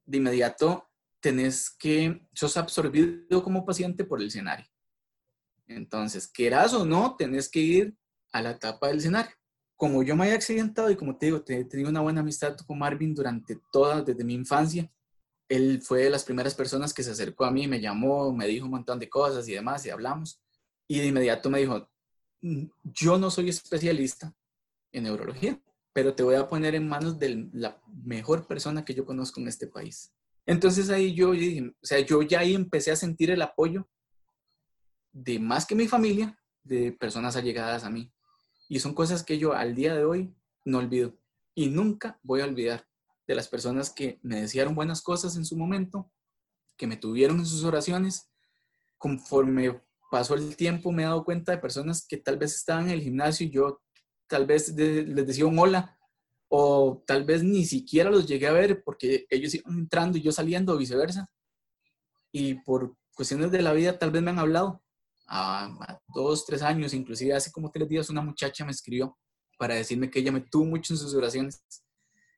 [0.05, 0.89] de inmediato
[1.19, 4.65] tenés que, sos absorbido como paciente por el escenario.
[5.67, 7.95] Entonces, quieras o no, tenés que ir
[8.31, 9.31] a la etapa del escenario.
[9.75, 12.79] Como yo me había accidentado y como te digo, he tenido una buena amistad con
[12.79, 14.91] Marvin durante toda, desde mi infancia,
[15.47, 18.65] él fue de las primeras personas que se acercó a mí, me llamó, me dijo
[18.65, 20.41] un montón de cosas y demás, y hablamos.
[20.87, 21.89] Y de inmediato me dijo,
[22.41, 24.33] mm, yo no soy especialista
[24.91, 25.61] en neurología,
[25.93, 29.47] pero te voy a poner en manos de la mejor persona que yo conozco en
[29.47, 30.13] este país.
[30.45, 33.87] Entonces ahí yo o sea, yo ya ahí empecé a sentir el apoyo
[35.11, 38.13] de más que mi familia, de personas allegadas a mí.
[38.69, 41.17] Y son cosas que yo al día de hoy no olvido.
[41.53, 42.87] Y nunca voy a olvidar
[43.27, 46.09] de las personas que me desearon buenas cosas en su momento,
[46.77, 48.29] que me tuvieron en sus oraciones.
[48.97, 52.91] Conforme pasó el tiempo me he dado cuenta de personas que tal vez estaban en
[52.91, 53.81] el gimnasio y yo
[54.31, 55.99] tal vez les decía un hola
[56.47, 60.31] o tal vez ni siquiera los llegué a ver porque ellos iban entrando y yo
[60.31, 61.29] saliendo o viceversa.
[62.31, 64.81] Y por cuestiones de la vida tal vez me han hablado.
[65.27, 69.17] A, dos, tres años, inclusive hace como tres días una muchacha me escribió
[69.57, 71.63] para decirme que ella me tuvo mucho en sus oraciones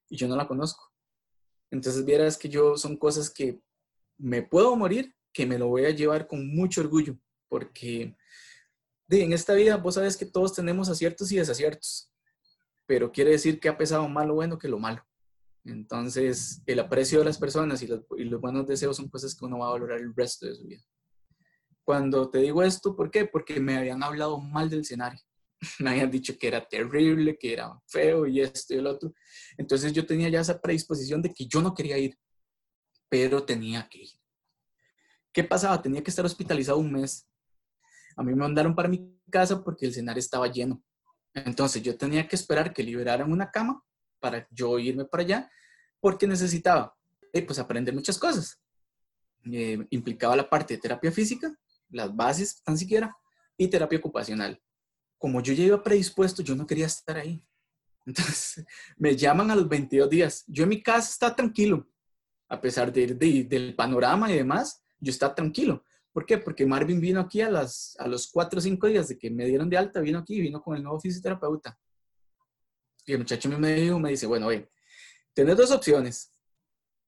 [0.09, 0.91] y yo no la conozco.
[1.69, 3.61] Entonces vieras que yo son cosas que
[4.17, 7.17] me puedo morir, que me lo voy a llevar con mucho orgullo,
[7.49, 8.15] porque
[9.09, 12.11] en esta vida vos sabes que todos tenemos aciertos y desaciertos,
[12.85, 15.03] pero quiere decir que ha pesado más lo bueno que lo malo.
[15.65, 19.45] Entonces, el aprecio de las personas y los, y los, buenos deseos son cosas que
[19.45, 20.83] uno va a valorar el resto de su vida.
[21.85, 23.25] Cuando te digo esto, ¿por qué?
[23.25, 25.19] Porque me habían hablado mal del escenario.
[25.79, 29.13] Me habían dicho que era terrible, que era feo y esto y el otro.
[29.57, 32.17] Entonces yo tenía ya esa predisposición de que yo no quería ir,
[33.07, 34.09] pero tenía que ir.
[35.31, 35.81] ¿Qué pasaba?
[35.81, 37.27] Tenía que estar hospitalizado un mes
[38.15, 40.83] a mí me mandaron para mi casa porque el escenario estaba lleno.
[41.33, 43.83] Entonces yo tenía que esperar que liberaran una cama
[44.19, 45.51] para yo irme para allá
[45.99, 46.95] porque necesitaba
[47.31, 48.61] eh, pues aprender muchas cosas.
[49.51, 51.53] Eh, implicaba la parte de terapia física,
[51.89, 53.15] las bases tan siquiera,
[53.57, 54.61] y terapia ocupacional.
[55.17, 57.43] Como yo ya iba predispuesto, yo no quería estar ahí.
[58.05, 58.65] Entonces
[58.97, 60.43] me llaman a los 22 días.
[60.47, 61.87] Yo en mi casa estaba tranquilo,
[62.49, 63.07] a pesar de,
[63.45, 65.83] del panorama y demás, yo estaba tranquilo.
[66.13, 66.37] ¿Por qué?
[66.37, 69.45] Porque Marvin vino aquí a, las, a los cuatro o cinco días de que me
[69.45, 71.77] dieron de alta, vino aquí, vino con el nuevo fisioterapeuta.
[73.05, 74.69] Y el muchacho me dijo, me dice, bueno, oye,
[75.33, 76.31] tenés dos opciones.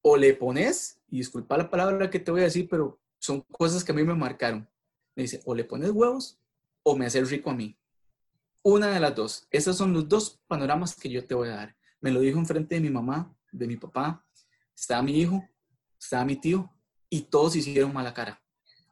[0.01, 3.83] O le pones, y disculpa la palabra que te voy a decir, pero son cosas
[3.83, 4.67] que a mí me marcaron.
[5.15, 6.39] Me dice, o le pones huevos
[6.81, 7.77] o me haces rico a mí.
[8.63, 9.47] Una de las dos.
[9.51, 11.75] Esos son los dos panoramas que yo te voy a dar.
[12.01, 14.25] Me lo dijo enfrente de mi mamá, de mi papá.
[14.75, 15.47] Estaba mi hijo,
[15.99, 16.71] estaba mi tío,
[17.09, 18.44] y todos hicieron mala cara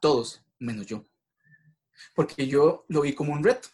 [0.04, 1.02] todos, menos yo.
[2.14, 3.68] Porque yo lo vi como un reto.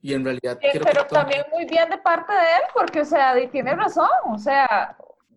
[0.00, 0.58] Y en realidad...
[0.60, 4.96] pero también muy bien de parte de él, porque, o sea, tiene razón, o sea,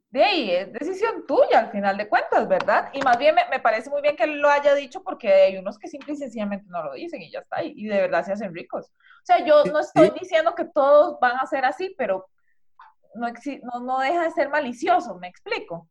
[0.10, 2.90] de ahí es decisión tuya al final de cuentas, ¿verdad?
[2.92, 5.78] Y más bien me, parece muy bien que él lo haya dicho porque hay unos
[5.78, 8.52] que simple y sencillamente no lo dicen y ya está, y, de verdad se hacen
[8.52, 8.88] ricos.
[8.88, 12.28] O sea, yo no estoy diciendo que todos van a ser así, pero
[13.14, 15.88] no, no, no deja de ser malicioso, ¿me explico?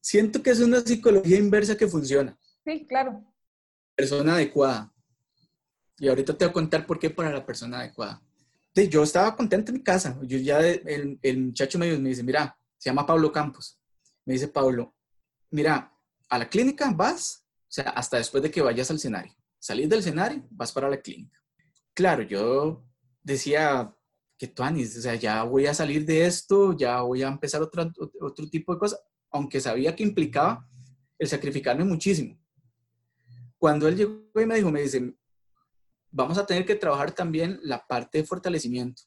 [0.00, 2.34] Siento que es una psicología inversa que funciona.
[2.64, 3.22] Sí, claro
[3.94, 4.92] persona adecuada.
[5.98, 8.22] Y ahorita te voy a contar por qué para la persona adecuada.
[8.74, 10.18] Yo estaba contento en mi casa.
[10.22, 13.78] Yo ya, el, el muchacho me dice, mira, se llama Pablo Campos.
[14.24, 14.94] Me dice, Pablo,
[15.50, 15.92] mira,
[16.28, 19.34] a la clínica vas, o sea, hasta después de que vayas al escenario.
[19.58, 21.38] Salís del escenario, vas para la clínica.
[21.94, 22.84] Claro, yo
[23.22, 23.94] decía
[24.38, 27.62] que tú, Anis, o sea, ya voy a salir de esto, ya voy a empezar
[27.62, 29.00] otro, otro tipo de cosas,
[29.30, 30.68] aunque sabía que implicaba
[31.18, 32.41] el sacrificarme muchísimo.
[33.62, 35.14] Cuando él llegó y me dijo, me dice,
[36.10, 39.02] vamos a tener que trabajar también la parte de fortalecimiento.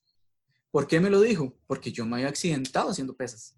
[0.72, 1.60] ¿Por qué me lo dijo?
[1.68, 3.58] Porque yo me había accidentado haciendo pesas.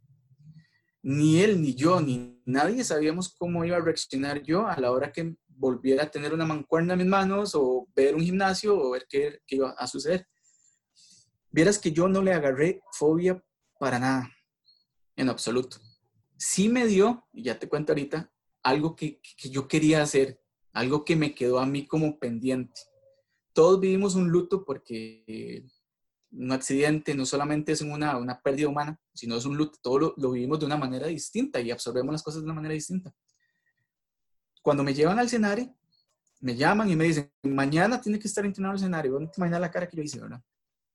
[1.03, 5.11] Ni él, ni yo, ni nadie sabíamos cómo iba a reaccionar yo a la hora
[5.11, 9.05] que volviera a tener una mancuerna en mis manos o ver un gimnasio o ver
[9.07, 10.27] qué, qué iba a suceder.
[11.51, 13.39] Vieras que yo no le agarré fobia
[13.79, 14.31] para nada,
[15.15, 15.77] en absoluto.
[16.37, 18.33] Sí me dio, y ya te cuento ahorita,
[18.63, 20.41] algo que, que yo quería hacer,
[20.77, 22.81] algo que me quedó a mí como pendiente.
[23.51, 25.65] Todos vivimos un luto porque
[26.31, 30.13] un accidente no solamente es una, una pérdida humana, sino es un luto, todo lo,
[30.17, 33.11] lo, vivimos de una manera distinta y absorbemos las cosas de una manera distinta.
[34.61, 35.75] Cuando me llevan al escenario,
[36.41, 39.61] me llaman y me dicen, mañana tiene que estar entrenado al escenario, no te imaginas
[39.61, 40.43] la cara que yo hice, ¿verdad?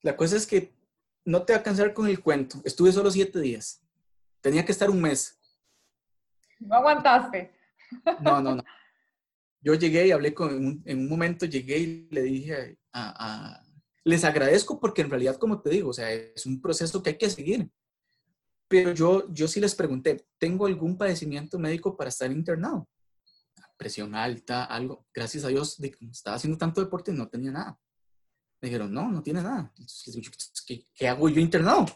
[0.02, 0.72] La cosa es que
[1.24, 3.82] no te va a cansar con el cuento, estuve solo siete días,
[4.40, 5.40] tenía que estar un mes.
[6.60, 7.52] No aguantaste.
[8.20, 8.64] No, no, no.
[9.62, 13.62] Yo llegué y hablé con, en un momento llegué y le dije a, a
[14.04, 17.18] les agradezco porque en realidad, como te digo, o sea, es un proceso que hay
[17.18, 17.70] que seguir.
[18.68, 22.88] Pero yo, yo sí les pregunté, ¿tengo algún padecimiento médico para estar internado?
[23.76, 25.06] Presión alta, algo.
[25.12, 27.78] Gracias a Dios, de, estaba haciendo tanto deporte, no tenía nada.
[28.60, 29.72] Me dijeron, no, no tiene nada.
[30.66, 31.86] ¿Qué, qué hago yo internado?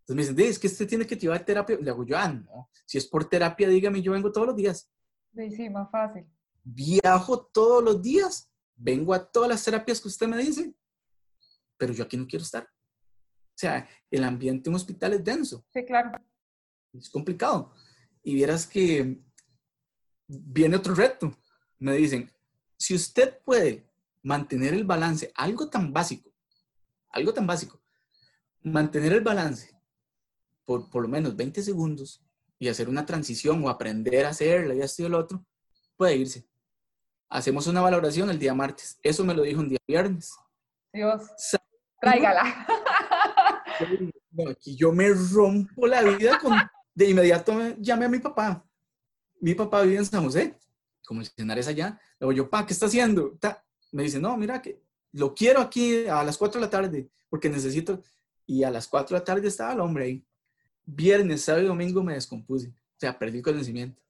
[0.00, 1.78] Entonces me dicen, es que usted tiene que llevar terapia.
[1.80, 2.70] Le hago yo, ah, no.
[2.86, 4.90] Si es por terapia, dígame, yo vengo todos los días.
[5.34, 6.24] Sí, sí, más fácil.
[6.64, 8.50] Viajo todos los días.
[8.74, 10.74] Vengo a todas las terapias que usted me dice
[11.76, 12.64] pero yo aquí no quiero estar.
[12.64, 15.64] O sea, el ambiente en un hospital es denso.
[15.72, 16.12] Sí, claro.
[16.92, 17.72] Es complicado.
[18.22, 19.22] Y vieras que
[20.26, 21.36] viene otro reto.
[21.78, 22.30] Me dicen,
[22.76, 23.86] si usted puede
[24.22, 26.32] mantener el balance, algo tan básico,
[27.10, 27.82] algo tan básico,
[28.62, 29.70] mantener el balance
[30.64, 32.24] por por lo menos 20 segundos
[32.58, 35.44] y hacer una transición o aprender a hacerla y esto y el otro,
[35.96, 36.48] puede irse.
[37.34, 38.96] Hacemos una valoración el día martes.
[39.02, 40.36] Eso me lo dijo un día viernes.
[40.92, 41.24] Dios.
[42.00, 42.64] Tráigala.
[44.48, 46.56] Aquí yo me rompo la vida con...
[46.94, 48.64] De inmediato llamé a mi papá.
[49.40, 50.56] Mi papá vive en San José,
[51.04, 52.00] como el escenario es allá.
[52.20, 53.36] Le digo yo, pa, ¿qué está haciendo?
[53.90, 57.50] Me dice, no, mira, que lo quiero aquí a las 4 de la tarde, porque
[57.50, 58.00] necesito...
[58.46, 60.24] Y a las 4 de la tarde estaba el hombre ahí.
[60.84, 62.68] Viernes, sábado y domingo me descompuse.
[62.68, 64.00] O sea, perdí conocimiento.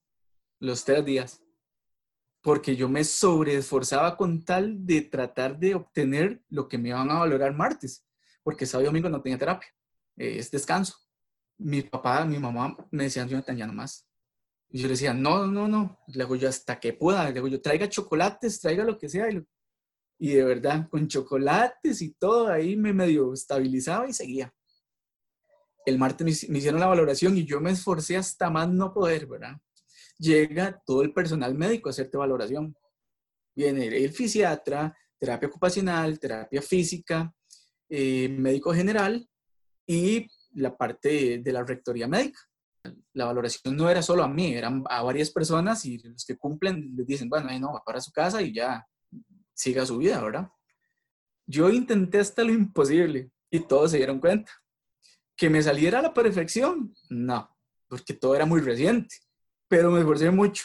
[0.58, 1.43] Los tres días
[2.44, 7.20] porque yo me sobreesforzaba con tal de tratar de obtener lo que me iban a
[7.20, 8.04] valorar martes,
[8.42, 9.70] porque sábado y domingo no tenía terapia,
[10.18, 10.94] eh, es descanso.
[11.56, 14.06] Mi papá, mi mamá me decían, Jonathan, ya no más.
[14.68, 17.48] Y yo le decía, no, no, no, le digo yo hasta que pueda, le digo
[17.48, 19.26] yo, traiga chocolates, traiga lo que sea.
[20.18, 24.52] Y, de verdad, con chocolates y todo, ahí me medio estabilizaba y seguía.
[25.86, 29.56] El martes me hicieron la valoración y yo me esforcé hasta más no poder, ¿verdad?
[30.18, 32.76] Llega todo el personal médico a hacerte valoración.
[33.54, 37.32] Viene el fisiatra, terapia ocupacional, terapia física,
[37.88, 39.28] eh, médico general
[39.86, 42.40] y la parte de, la rectoría médica.
[43.12, 46.94] La valoración no era solo a mí, eran a varias personas y los que cumplen
[46.96, 48.86] les dicen, bueno, ahí no, va para su casa y ya
[49.54, 50.48] siga su vida, ¿verdad?
[51.46, 54.52] Yo intenté hasta lo imposible y todos se dieron cuenta.
[55.36, 56.94] ¿Que me saliera a la perfección?
[57.08, 57.56] No,
[57.88, 59.16] porque todo era muy reciente
[59.74, 60.64] pero me esforcé mucho.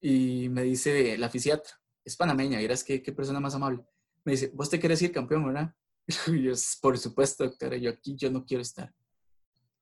[0.00, 1.72] Y me dice la fisiatra,
[2.04, 3.84] es panameña, verás qué, qué persona más amable.
[4.24, 5.74] Me dice, vos te querés ir campeón, ¿verdad?
[6.28, 8.92] Y yo, por supuesto, doctora, yo aquí yo no quiero estar.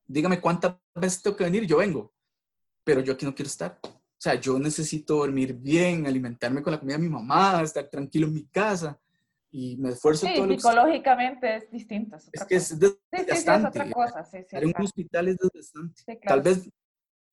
[0.06, 2.14] Dígame cuántas veces tengo que venir, yo vengo,
[2.82, 3.78] pero yo aquí no quiero estar.
[3.82, 3.90] O
[4.22, 8.34] sea, yo necesito dormir bien, alimentarme con la comida de mi mamá, estar tranquilo en
[8.34, 8.98] mi casa
[9.50, 12.16] y me esfuerzo sí, todo psicológicamente es distinto.
[12.16, 13.26] Es, es que es desgastante.
[13.26, 14.28] Sí, sí, es otra cosa.
[14.52, 16.20] En un hospital es desgastante.
[16.24, 16.70] Tal vez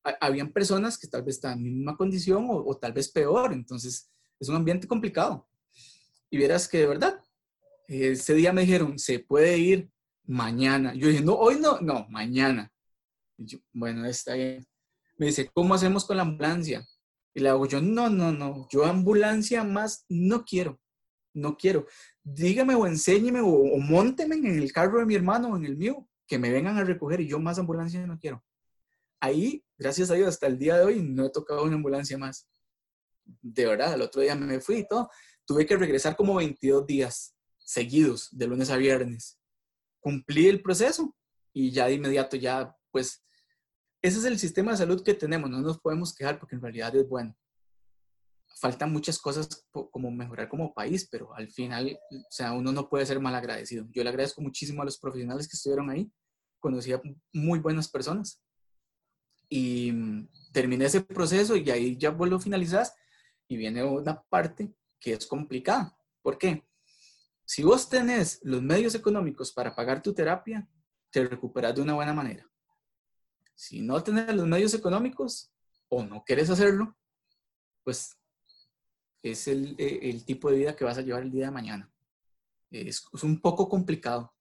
[0.04, 4.10] habían personas que tal vez están en la misma condición o, tal vez peor, entonces
[4.40, 5.48] es un ambiente complicado.
[6.30, 7.22] Y vieras que de verdad,
[7.88, 9.90] ese día me dijeron, se puede ir
[10.26, 10.94] mañana.
[10.94, 12.72] Yo dije, no, hoy no, no, mañana.
[13.74, 14.66] bueno, está bien.
[15.18, 16.88] Me dice, ¿cómo hacemos con la ambulancia?
[17.34, 20.80] Y le hago yo, no, no, no, yo ambulancia más no quiero,
[21.34, 21.86] no quiero.
[22.24, 26.08] Dígame o enséñeme o, o en el carro de mi hermano o en el mío,
[26.28, 28.44] que me vengan a recoger y yo más ambulancia no quiero
[29.20, 32.48] ahí, gracias a Dios, hasta el día de hoy no he tocado una ambulancia más.
[33.42, 35.10] De verdad, el otro día me fui y todo.
[35.46, 39.40] Tuve que regresar como 22 días seguidos, de lunes a viernes.
[40.02, 41.16] Cumplí el proceso
[41.54, 43.24] y ya de inmediato ya, pues,
[44.02, 45.50] ese es el sistema de salud que tenemos.
[45.50, 47.36] No nos podemos quejar porque en realidad es bueno.
[48.60, 53.06] Faltan muchas cosas como mejorar como país, pero al final, o sea, uno no puede
[53.06, 53.86] ser mal agradecido.
[53.92, 56.12] Yo le agradezco muchísimo a los profesionales que estuvieron ahí.
[56.60, 58.42] Conocí a muy buenas personas
[59.50, 62.88] y mm, terminé ese proceso y ahí ya vuelvo a finalizar
[63.48, 65.98] y viene una parte que es complicada.
[66.22, 66.66] ¿Por qué?
[67.46, 70.70] Si vos tenés los medios económicos para pagar tu terapia,
[71.10, 72.48] te recuperas de una buena manera.
[73.56, 75.52] Si no tenés los medios económicos
[75.88, 76.96] o no quieres hacerlo,
[77.84, 78.16] pues
[79.24, 81.92] es el, e, el, tipo de vida que vas a llevar el día de mañana.
[82.70, 84.34] Es un poco complicado.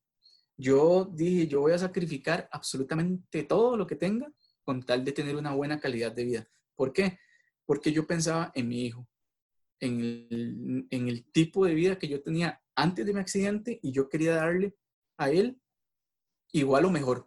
[0.57, 4.31] Yo dije, yo voy a sacrificar absolutamente todo lo que tenga
[4.69, 6.49] con tal de tener una buena calidad de vida.
[6.75, 7.19] ¿Por qué?
[7.65, 9.09] Porque yo pensaba en mi hijo,
[9.81, 14.35] en el, tipo de vida que yo tenía antes de mi accidente y yo quería
[14.35, 14.77] darle
[15.17, 15.59] a él
[16.53, 17.27] igual o mejor.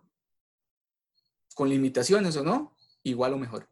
[1.56, 3.68] Con limitaciones o no, igual o mejor.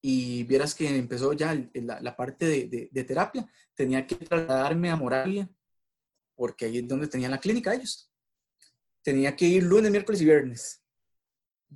[0.00, 3.46] Y vieras que empezó ya la, parte de, terapia.
[3.74, 5.50] Tenía que trasladarme a Moravia,
[6.34, 8.10] porque ahí es donde tenían la clínica ellos.
[9.02, 10.79] Tenía que ir lunes, miércoles y viernes.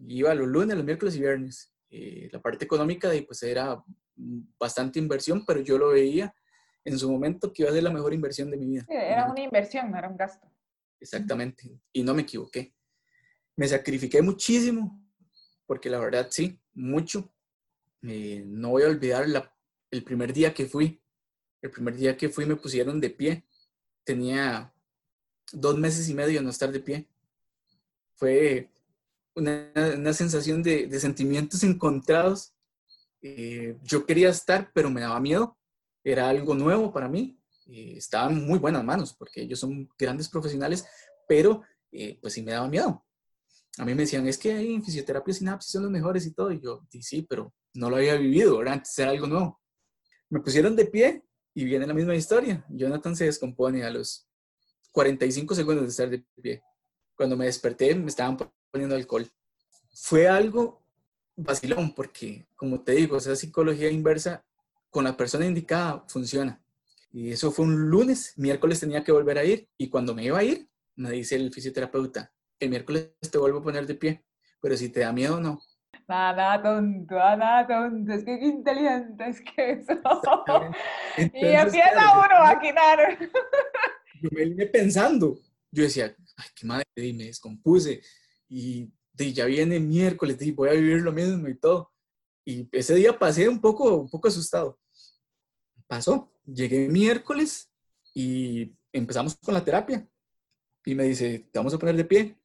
[0.07, 1.73] Iba los lunes, los miércoles y viernes.
[1.91, 3.83] Eh, la parte económica de, pues era
[4.59, 6.35] bastante inversión, pero yo lo veía
[6.85, 8.87] en su momento que iba a ser la mejor inversión de mi vida.
[8.89, 10.51] Era una inversión, no era un gasto.
[11.01, 12.75] Exactamente, y no me equivoqué.
[13.57, 15.05] Me sacrifiqué muchísimo,
[15.67, 17.33] porque la verdad sí, mucho.
[18.03, 19.27] Eh, no voy a olvidar
[19.91, 21.01] el primer día que fui.
[21.63, 23.47] El primer día que fui me pusieron de pie.
[24.05, 24.75] Tenía
[25.53, 27.09] dos meses y medio de no estar de pie.
[28.15, 28.71] Fue
[29.35, 32.53] una, sensación de, de, sentimientos encontrados.
[33.23, 35.57] Eh, yo quería estar, pero me daba miedo
[36.05, 37.41] era algo nuevo para mí.
[37.67, 40.87] Eh, estaba en muy buenas manos porque ellos son grandes profesionales,
[41.27, 43.05] pero eh, pues sí me daba miedo.
[43.79, 46.53] A mí me decían, es que hay en fisioterapia sinapsis son los mejores y todo.
[46.53, 48.75] Y yo, sí, pero no lo había vivido, ¿verdad?
[48.75, 49.61] Antes era algo nuevo.
[50.29, 52.65] Me pusieron de pie y viene la misma historia.
[52.69, 54.29] Jonathan se descompone a los
[54.93, 56.63] 45 segundos de estar de pie.
[57.17, 58.37] Cuando me desperté, me estaban
[58.75, 59.31] poniendo alcohol.
[59.93, 60.83] Fue algo
[61.37, 64.45] vacilón porque, como te digo, esa psicología inversa
[64.91, 66.61] con la persona indicada funciona.
[67.13, 70.41] Y eso fue un lunes, miércoles tenía que volver a ir y cuando me iba
[70.41, 74.25] a ir, me dice el fisioterapeuta, el miércoles te vuelvo a poner de pie,
[74.61, 75.63] pero si te da miedo, no.
[76.09, 79.93] Nada tonto, nada tonto, es que qué inteligente es que eso.
[81.17, 83.19] y empieza uno a maquinar.
[84.21, 85.39] Yo me vine pensando,
[85.71, 88.03] yo decía, ay, qué madre, y me descompuse
[88.55, 88.93] y,
[89.33, 91.93] ya viene miércoles, y voy a vivir lo mismo y todo.
[92.45, 94.79] Y ese día pasé un poco, un poco asustado
[95.87, 96.31] pasó.
[96.45, 97.71] Llegué miércoles
[98.15, 100.07] y empezamos con la terapia.
[100.85, 102.37] Y me dice, ¿te vamos a poner de pie?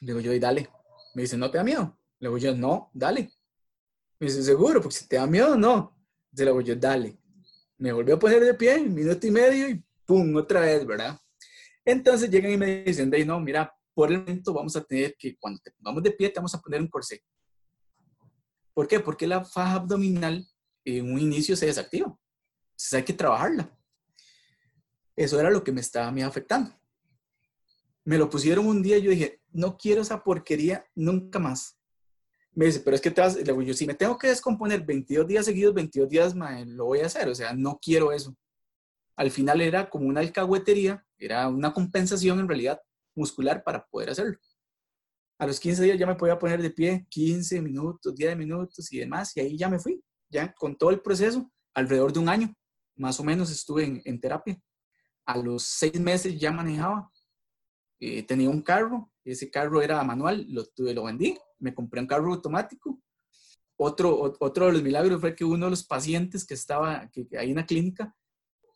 [0.00, 0.70] Le digo yo, y dale.
[1.14, 1.98] Me dice, ¿no te da miedo?
[2.18, 3.30] Le digo yo, no, dale.
[4.18, 4.80] Me dice, ¿seguro?
[4.80, 5.96] Porque si te da miedo, no.
[6.32, 7.18] Le digo yo, dale.
[7.76, 10.34] Me volvió a poner de pie, un minuto y medio y ¡pum!
[10.36, 11.18] otra vez, ¿verdad?
[11.84, 15.36] Entonces llegan y me dicen, de no, mira, por el momento vamos a tener que,
[15.36, 17.22] cuando te pongamos de pie, te vamos a poner un corsé.
[18.72, 18.98] ¿Por qué?
[18.98, 20.48] Porque la faja abdominal
[20.86, 22.06] en un inicio se desactiva.
[22.06, 23.78] Entonces hay que trabajarla.
[25.14, 26.74] Eso era lo que me estaba mí afectando.
[28.02, 31.78] Me lo pusieron un día y yo dije, no quiero esa porquería nunca más.
[32.52, 34.82] Me dice, pero es que te vas, le digo yo, si me tengo que descomponer
[34.82, 37.28] 22 días seguidos, 22 días, más lo voy a hacer.
[37.28, 38.34] O sea, no quiero eso.
[39.14, 42.80] Al final era como una alcahuetería, era una compensación en realidad
[43.14, 44.38] muscular para poder hacerlo.
[45.38, 48.98] A los 15 días ya me podía poner de pie 15 minutos, 10 minutos y
[48.98, 52.54] demás, y ahí ya me fui, ya con todo el proceso, alrededor de un año
[53.00, 54.60] más o menos estuve en, terapia.
[55.24, 57.10] A los seis meses ya manejaba.
[57.98, 62.06] Eh, tenía un carro, ese carro era manual, lo, tuve, lo vendí, me compré un
[62.06, 63.00] carro automático.
[63.76, 67.50] Otro, otro de los milagros fue que uno de los pacientes que estaba que, ahí
[67.50, 68.14] en la clínica,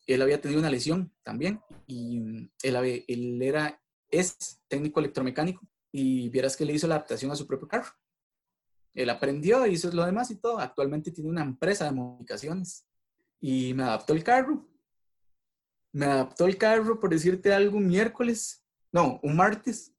[0.06, 3.78] él había tenido una lesión también y él, él era,
[4.10, 7.92] es técnico electromecánico y vieras que le hizo la adaptación a su propio carro.
[8.94, 10.58] Él aprendió, hizo lo demás y todo.
[10.58, 12.86] Actualmente tiene una empresa de modificaciones
[13.40, 14.66] y me adaptó el carro.
[15.92, 19.92] Me adaptó el carro, por decirte algo, un miércoles, no, un martes.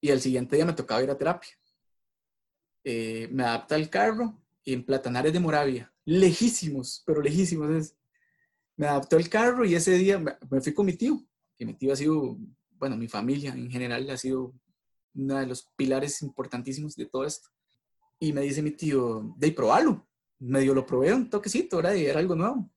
[0.00, 1.52] Y el siguiente día me tocaba ir a terapia.
[2.84, 7.94] Eh, me adapta el carro en Platanares de Moravia, lejísimos, pero lejísimos.
[8.76, 11.22] me adaptó el carro y ese día me, fui con mi tío,
[11.56, 12.38] que mi tío ha sido,
[12.84, 14.54] bueno, mi familia en general ha sido
[15.14, 17.48] uno de los pilares importantísimos de todo esto.
[18.18, 20.06] Y me dice mi tío, de probarlo
[20.38, 21.94] medio lo probé un toquecito, ¿verdad?
[21.94, 22.70] Y era algo nuevo.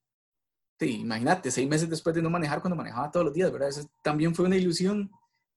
[0.80, 3.70] Sí, imagínate, seis meses después de no manejar cuando manejaba todos los días, ¿verdad?
[3.70, 5.12] Eso también fue una ilusión.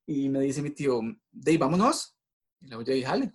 [0.06, 2.16] Y me dice mi tío, Dave, vámonos.
[2.60, 3.30] Y le voy a decir,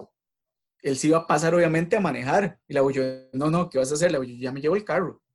[0.82, 2.60] Él sí iba a pasar, obviamente, a manejar.
[2.68, 3.04] Y le voy yo,
[3.34, 4.12] no, no, ¿qué vas a hacer?
[4.12, 5.22] Le voy ya me llevo el carro.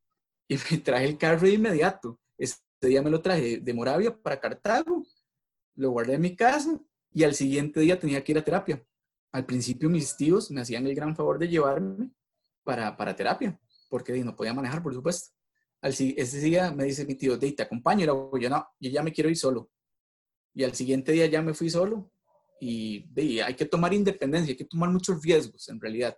[0.49, 2.18] Y me traje el carro de inmediato.
[2.37, 5.05] Ese día me lo traje de Moravia para Cartago.
[5.75, 6.81] Lo guardé en mi casa.
[7.12, 8.85] Y al siguiente día tenía que ir a terapia.
[9.33, 12.11] Al principio mis tíos me hacían el gran favor de llevarme
[12.64, 13.59] para, para terapia,
[13.89, 15.31] porque no podía manejar, por supuesto.
[15.81, 19.12] Al, ese día me dice mi tío, te acompaño, y yo no, yo ya me
[19.12, 19.71] quiero ir solo.
[20.55, 22.12] Y al siguiente día ya me fui solo
[22.61, 26.16] y de, hay que tomar independencia, hay que tomar muchos riesgos en realidad.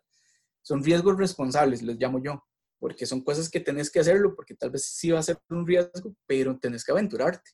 [0.63, 2.45] Son riesgos responsables, los llamo yo,
[2.79, 5.67] porque son cosas que tenés que hacerlo, porque tal vez sí va a ser un
[5.67, 7.51] riesgo, pero tenés que aventurarte.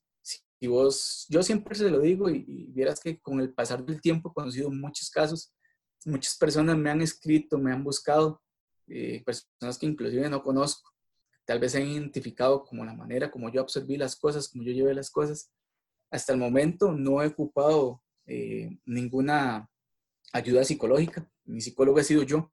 [0.61, 4.31] Si vos, yo siempre se lo digo y, vieras que con el pasar del tiempo
[4.31, 5.53] he conocido muchos casos,
[6.05, 8.43] muchas personas me han escrito, me han buscado
[8.89, 10.91] eh, personas que inclusive no conozco,
[11.45, 14.73] tal vez se han identificado como la manera como yo absorbí las cosas, como yo
[14.73, 15.53] llevé las cosas,
[16.11, 19.69] hasta el momento no he ocupado eh, ninguna
[20.33, 21.29] ayuda psicológica.
[21.45, 22.53] Mi psicólogo ha sido yo.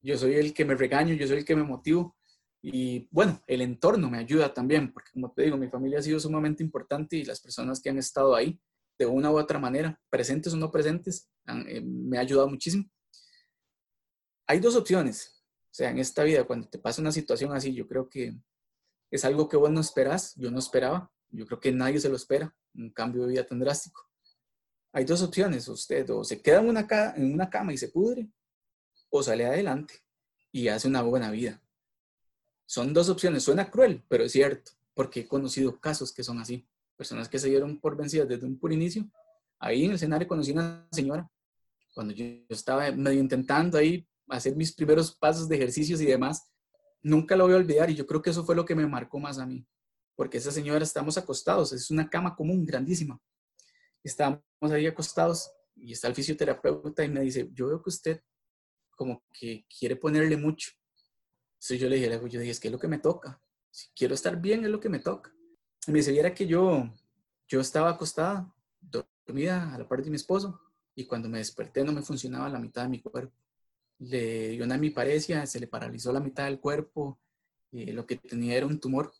[0.00, 2.16] Yo soy el que me regaño, yo soy el que me motivo.
[2.62, 6.20] Y bueno, el entorno me ayuda también, porque como te digo, mi familia ha sido
[6.20, 8.60] sumamente importante y las personas que han estado ahí,
[8.98, 11.28] de una u otra manera, presentes o no presentes,
[11.66, 12.84] eh, me ha ayudado muchísimo.
[14.46, 15.42] Hay dos opciones.
[15.72, 18.36] O sea, en esta vida, cuando te pasa una situación así, yo creo que
[19.10, 22.16] es algo que vos no esperás, yo no esperaba, yo creo que nadie se lo
[22.16, 24.08] espera, un cambio de vida tan drástico.
[24.92, 26.86] Hay dos opciones, usted o se queda en una,
[27.16, 28.28] en una cama y se pudre,
[29.10, 29.94] o sale adelante
[30.52, 31.61] y hace una buena vida.
[32.72, 36.66] Son dos opciones, suena cruel, pero es cierto, porque he conocido casos que son así,
[36.96, 39.04] personas que se dieron por vencidas desde un puro inicio.
[39.58, 41.30] Ahí en el escenario conocí una señora,
[41.92, 46.48] cuando yo estaba medio intentando ahí hacer mis primeros pasos de ejercicios y demás,
[47.02, 49.20] nunca lo voy a olvidar y yo creo que eso fue lo que me marcó
[49.20, 49.66] más a mí,
[50.16, 53.20] porque esa señora estamos acostados, es una cama común, grandísima.
[54.02, 58.22] Estábamos ahí acostados y está el fisioterapeuta y me dice, yo veo que usted
[58.96, 60.70] como que quiere ponerle mucho.
[61.62, 63.40] Entonces yo le dije, yo dije, es que es lo que me toca.
[63.70, 65.32] Si quiero estar bien, es lo que me toca.
[65.86, 66.92] Y me dice, viera que yo,
[67.48, 70.60] yo estaba acostada, dormida a la par de mi esposo,
[70.94, 73.32] y cuando me desperté no me funcionaba la mitad de mi cuerpo
[74.02, 77.20] le dio una hemiparesia, se le paralizó la mitad del cuerpo,
[77.70, 79.12] eh, lo que tenía era un tumor,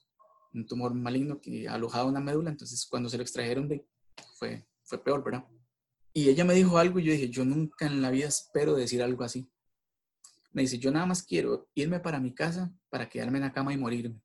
[0.53, 3.69] un tumor maligno que alojaba una médula, entonces cuando se lo extrajeron
[4.35, 5.45] fue, fue peor, ¿verdad?
[6.13, 9.03] Y ella me dijo algo y yo dije, yo nunca en la vida espero decir
[9.03, 9.49] algo así.
[10.53, 13.73] Me dice, yo nada más quiero irme para mi casa para quedarme en la cama
[13.73, 14.21] y morirme.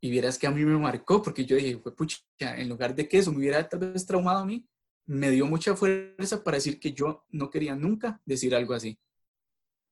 [0.00, 3.08] Y vieras que a mí me marcó, porque yo dije, fue pucha, en lugar de
[3.08, 4.66] que eso me hubiera tal vez traumado a mí,
[5.06, 8.98] me dio mucha fuerza para decir que yo no quería nunca decir algo así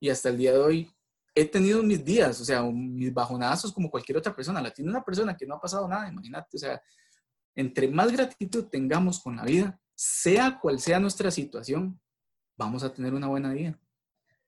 [0.02, 0.90] y hasta el día de hoy
[1.32, 4.60] he tenido mis días, o sea, mis bajonazos como cualquier otra persona.
[4.60, 6.82] La tiene una persona que no ha pasado nada, imagínate, o sea,
[7.54, 12.00] entre más gratitud tengamos con la vida, sea cual sea nuestra situación,
[12.56, 13.78] vamos a tener una buena vida.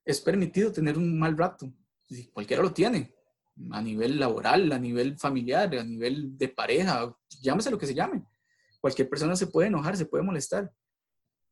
[0.05, 1.73] Es permitido tener un mal rato,
[2.33, 3.15] cualquiera lo tiene,
[3.71, 8.25] a nivel laboral, a nivel familiar, a nivel de pareja, llámese lo que se llame.
[8.81, 10.73] Cualquier persona se puede enojar, se puede molestar.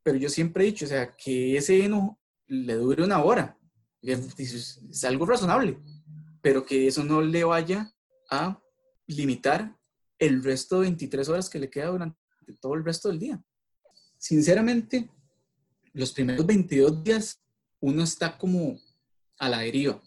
[0.02, 3.56] Pero yo siempre he dicho, o sea, que ese enojo le dure una hora,
[4.02, 5.78] es, algo razonable,
[6.40, 7.92] pero que eso no le vaya
[8.30, 8.60] a
[9.06, 9.76] limitar
[10.18, 12.18] el resto de 23 horas que le queda durante
[12.60, 13.42] todo el resto del día.
[14.18, 15.08] Sinceramente,
[15.92, 17.41] los primeros 22 días
[17.82, 18.80] uno está como
[19.38, 20.00] a la deriva,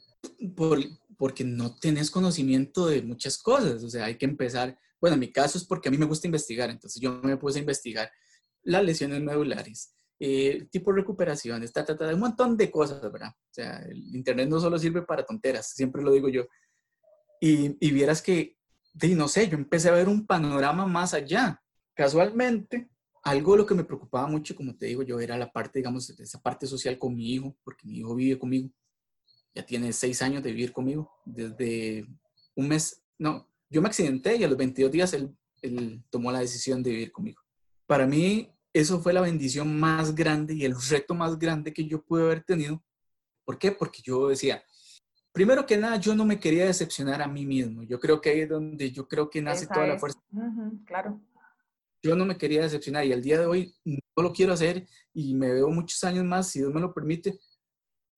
[0.55, 0.79] por,
[1.17, 5.31] porque no tenés conocimiento de muchas cosas, o sea, hay que empezar, bueno, en mi
[5.31, 8.09] caso es porque a mí me gusta investigar, entonces yo me puse a investigar
[8.63, 13.31] las lesiones medulares, eh, tipo de recuperación, está ta, un montón de cosas, ¿verdad?
[13.35, 16.47] O sea, el Internet no solo sirve para tonteras, siempre lo digo yo.
[17.41, 18.57] Y, y vieras que,
[19.15, 21.61] no sé, yo empecé a ver un panorama más allá.
[21.93, 22.89] Casualmente,
[23.25, 26.07] algo de lo que me preocupaba mucho, como te digo yo, era la parte, digamos,
[26.11, 28.69] esa parte social con mi hijo, porque mi hijo vive conmigo.
[29.55, 31.11] Ya tiene seis años de vivir conmigo.
[31.25, 32.07] Desde
[32.53, 36.39] un mes, no, yo me accidenté y a los 22 días él, él tomó la
[36.39, 37.41] decisión de vivir conmigo.
[37.87, 42.03] Para mí, eso fue la bendición más grande y el reto más grande que yo
[42.03, 42.83] pude haber tenido.
[43.43, 43.71] ¿Por qué?
[43.71, 44.63] Porque yo decía,
[45.31, 47.81] primero que nada, yo no me quería decepcionar a mí mismo.
[47.81, 50.19] Yo creo que ahí es donde yo creo que nace toda la fuerza.
[50.85, 51.19] claro.
[52.05, 55.33] Yo no me quería decepcionar y al día de hoy no lo quiero hacer y
[55.33, 57.39] me veo muchos años más, si Dios me lo permite,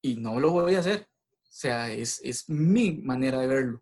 [0.01, 1.07] y no lo voy a hacer.
[1.43, 3.81] O sea, es, es mi manera de verlo.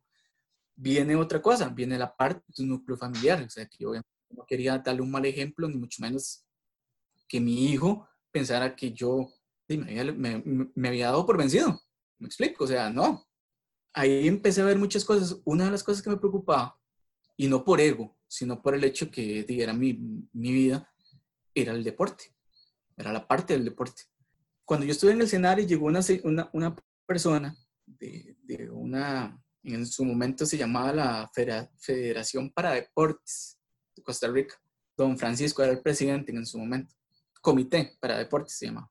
[0.76, 3.42] Viene otra cosa, viene la parte de tu núcleo familiar.
[3.42, 3.94] O sea, que yo
[4.30, 6.46] no quería darle un mal ejemplo, ni mucho menos
[7.28, 9.28] que mi hijo pensara que yo
[9.68, 11.82] me había, me, había dado por vencido.
[12.20, 12.66] ¿Me explico?
[12.66, 13.26] O sea, no.
[13.92, 15.42] Ahí empecé a ver muchas cosas.
[15.46, 16.80] Una de las cosas que me preocupaba,
[17.38, 19.94] y no por ego, sino por el hecho que era mi,
[20.34, 20.92] mi vida,
[21.54, 22.34] era el deporte.
[22.98, 24.04] Era la parte del deporte.
[24.64, 26.76] Cuando yo estuve en el escenario, llegó una, una, una
[27.06, 27.56] persona
[27.86, 31.32] de, de, una, en su momento se llamaba la
[31.78, 33.60] Federación para Deportes
[33.96, 34.56] de Costa Rica.
[34.98, 36.96] Don Francisco era el presidente en su momento
[37.46, 38.90] comité para deportes, se llama.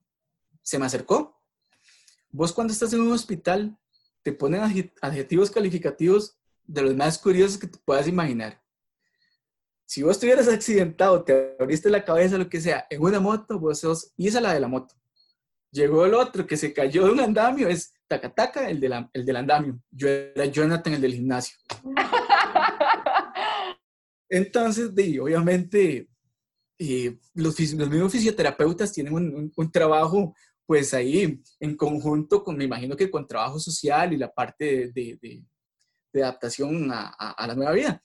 [0.62, 1.42] Se me acercó.
[2.30, 3.76] Vos cuando estás en un hospital
[4.22, 4.60] te ponen
[5.02, 8.60] adjetivos calificativos de los más curiosos que te puedas imaginar.
[9.86, 13.80] Si vos estuvieras accidentado, te abriste la cabeza, lo que sea, en una moto, vos
[13.80, 14.94] sos, y es la de la moto.
[15.70, 19.36] Llegó el otro que se cayó de un andamio, es Tacataca, el, de el del
[19.36, 19.80] andamio.
[19.90, 21.56] Yo era Jonathan, el del gimnasio.
[24.28, 26.08] Entonces, de, obviamente,
[26.78, 30.34] eh, los, los, mismos fisioterapeutas tienen un, trabajo,
[30.66, 35.18] pues ahí en conjunto con, me imagino que con trabajo social y la parte de,
[35.20, 35.42] de,
[36.22, 38.02] adaptación a, la nueva vida.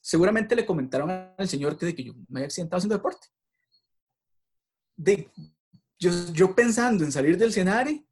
[0.00, 3.28] seguramente le comentaron al señor que, de que yo me había accidentado haciendo deporte.
[4.96, 5.30] De,
[5.98, 8.04] yo, pensando en salir del escenario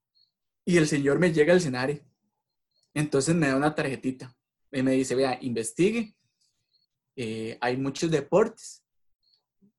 [0.65, 2.01] y el señor me llega al escenario.
[2.95, 4.37] Entonces me da una tarjetita
[4.71, 6.15] y me dice, vea, investigue.
[7.17, 8.85] Eh, hay muchos deportes.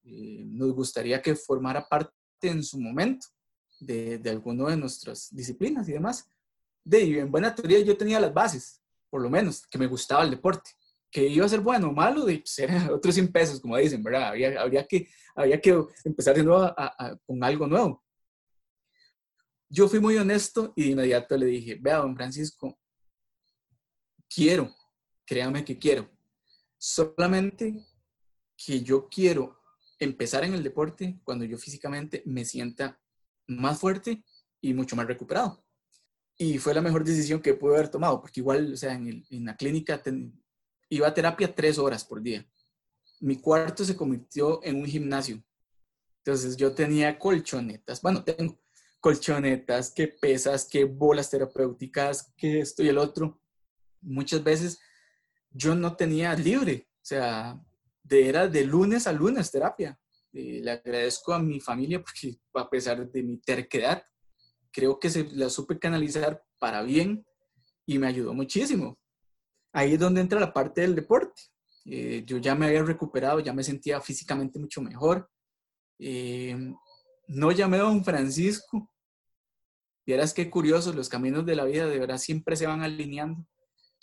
[0.04, 2.12] Eh, nos gustaría que formara parte
[2.42, 3.28] en su momento
[3.80, 6.30] de, de alguno de nuestras disciplinas y demás.
[6.84, 8.81] De, en buena teoría yo tenía las bases,
[9.12, 10.72] por lo menos, que me gustaba el deporte.
[11.12, 12.58] Que iba a ser bueno o malo, de pues,
[12.92, 14.30] otros 100 pesos, como dicen, ¿verdad?
[14.30, 16.74] Había, habría, que, había que empezar de nuevo
[17.26, 18.04] con algo nuevo.
[19.70, 22.80] Yo fui muy honesto y de inmediato le dije, vea, don Francisco,
[24.34, 24.74] quiero,
[25.26, 26.10] créame que quiero.
[26.78, 27.86] Solamente
[28.58, 29.62] que yo quiero
[30.00, 33.00] empezar en el deporte cuando yo físicamente me sienta
[33.48, 34.24] más fuerte
[34.62, 35.64] y mucho más recuperado.
[36.42, 39.56] Y fue la mejor decisión que pude haber tomado, porque igual, o sea, en, la
[39.56, 40.02] clínica
[40.90, 42.44] iba a terapia tres horas por día.
[43.20, 45.44] Mi cuarto se convirtió en un gimnasio.
[46.18, 48.60] Entonces yo tenía colchonetas, bueno, tengo
[49.00, 53.40] colchonetas, que pesas, que bolas terapéuticas, que esto y el otro.
[54.02, 54.80] Muchas veces
[55.52, 57.64] yo no tenía libre, o sea,
[58.02, 60.00] de, era de lunes a lunes terapia.
[60.34, 64.04] Eh, le agradezco a mi familia porque a pesar de mi terquedad,
[64.72, 67.26] creo que se la supe canalizar para bien
[67.86, 68.98] y me ayudó muchísimo.
[69.74, 71.42] Ahí es donde entra la parte del deporte.
[71.86, 75.30] Eh, yo ya me había recuperado, ya me sentía físicamente mucho mejor.
[76.00, 76.74] Eh,
[77.28, 78.92] no llamé a don Francisco.
[80.06, 83.46] Vieras qué curioso, los caminos de la vida de verdad siempre se van alineando.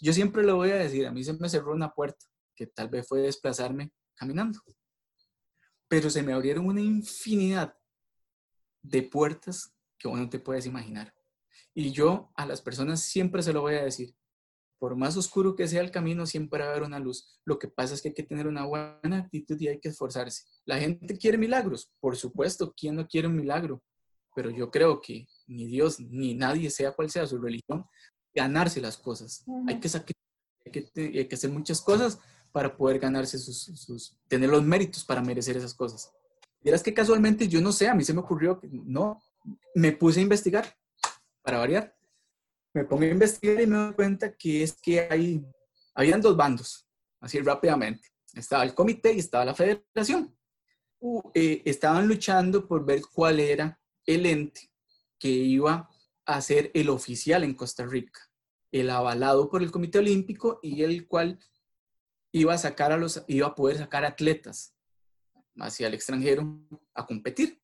[0.01, 2.89] Yo siempre lo voy a decir, a mí se me cerró una puerta, que tal
[2.89, 4.61] vez fue desplazarme caminando.
[5.89, 7.75] Pero se me abrieron una infinidad
[8.83, 11.13] de puertas que uno te puedes imaginar.
[11.75, 14.15] Y yo a las personas siempre se lo voy a decir.
[14.79, 17.41] Por más oscuro que sea el camino, siempre va a haber una luz.
[17.45, 20.45] Lo que pasa es que hay que tener una buena actitud y hay que esforzarse.
[20.65, 23.83] La gente quiere milagros, por supuesto, ¿quién no quiere un milagro?
[24.37, 27.87] Pero yo creo que ni Dios ni nadie, sea cual sea su religión,
[28.33, 29.45] ganarse las cosas.
[29.67, 29.89] Hay que
[30.65, 32.21] hay que, hay que hacer muchas cosas
[32.53, 36.13] para poder ganarse sus, sus, tener los méritos para merecer esas cosas.
[36.61, 39.23] Vieras que casualmente yo no sé, a mí se me ocurrió que no,
[39.75, 40.77] me puse a investigar
[41.43, 41.97] para variar.
[42.75, 45.45] Me pongo a investigar y me doy cuenta que es que hay,
[45.95, 46.87] habían dos bandos,
[47.21, 48.09] así rápidamente.
[48.35, 50.37] Estaba el comité y estaba la federación.
[51.35, 54.71] Eh, estaban luchando por ver cuál era el ente
[55.19, 55.89] que iba
[56.27, 58.21] a ser el oficial en Costa Rica,
[58.71, 61.39] el avalado por el Comité Olímpico y el cual
[62.33, 64.75] iba a sacar a los, iba a poder sacar atletas
[65.59, 66.61] hacia el extranjero
[66.95, 67.61] a competir.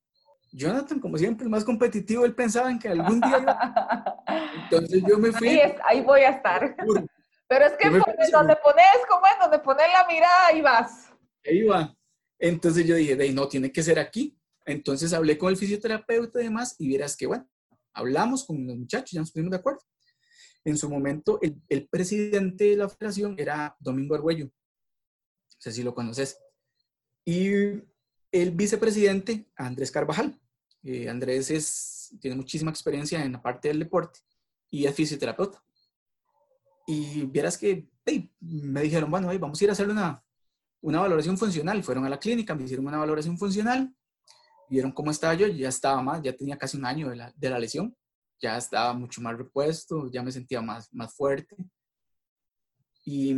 [0.56, 4.24] Jonathan, como siempre, el más competitivo, él pensaba en que algún día iba...
[4.64, 5.48] Entonces yo me fui.
[5.48, 6.76] Ahí, ahí voy a estar.
[7.48, 7.90] Pero es que
[8.30, 9.32] donde pones, ¿cómo es?
[9.40, 11.12] Donde pones la mirada, ahí vas.
[11.44, 11.94] Ahí va.
[12.38, 14.38] Entonces yo dije, no, tiene que ser aquí.
[14.64, 17.48] Entonces hablé con el fisioterapeuta y demás, y vieras que, bueno,
[17.92, 19.80] hablamos con los muchachos, ya nos pusimos de acuerdo.
[20.64, 24.46] En su momento, el, el presidente de la federación era Domingo Argüello.
[24.46, 24.52] No
[25.58, 26.38] sé si lo conoces.
[27.24, 27.50] Y
[28.32, 30.40] el vicepresidente, Andrés Carvajal.
[30.84, 34.20] Eh, Andrés es, tiene muchísima experiencia en la parte del deporte
[34.70, 35.62] y es fisioterapeuta.
[36.86, 37.88] Y vieras que
[38.40, 40.22] me dijeron, bueno, vamos a ir a hacer una,
[40.82, 41.82] una valoración funcional.
[41.82, 43.94] Fueron a la clínica, me hicieron una valoración funcional,
[44.68, 47.50] vieron cómo estaba yo, ya estaba más, ya tenía casi un año de la, de
[47.50, 47.96] la lesión,
[48.38, 51.56] ya estaba mucho más repuesto, ya me sentía más, más fuerte.
[53.06, 53.34] Y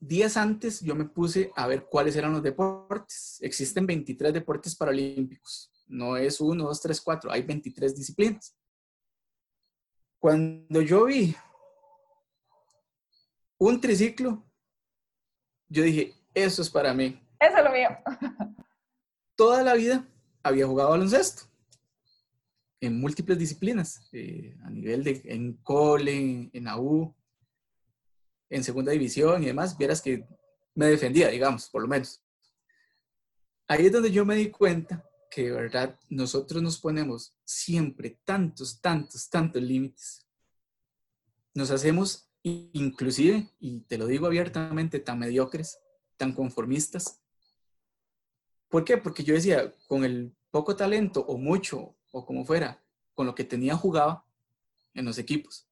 [0.00, 3.38] días antes yo me puse a ver cuáles eran los deportes.
[3.42, 5.70] Existen 23 deportes paralímpicos.
[5.88, 7.30] No es uno, dos, tres, cuatro.
[7.30, 8.54] Hay 23 disciplinas.
[10.20, 11.34] Cuando yo vi
[13.58, 14.44] un triciclo,
[15.68, 17.20] yo dije, eso es para mí.
[17.40, 17.88] Eso es lo mío.
[19.36, 20.06] Toda la vida
[20.42, 21.48] había jugado baloncesto
[22.80, 27.14] en múltiples disciplinas, eh, a nivel de en cole, en AU,
[28.50, 30.24] en segunda división y demás, vieras que
[30.74, 32.22] me defendía, digamos, por lo menos.
[33.66, 38.80] Ahí es donde yo me di cuenta que de verdad nosotros nos ponemos siempre tantos,
[38.80, 40.26] tantos, tantos límites.
[41.54, 45.78] Nos hacemos inclusive, y te lo digo abiertamente, tan mediocres,
[46.16, 47.20] tan conformistas.
[48.68, 48.96] ¿Por qué?
[48.96, 52.82] Porque yo decía, con el poco talento o mucho o como fuera,
[53.14, 54.24] con lo que tenía jugaba
[54.94, 55.68] en los equipos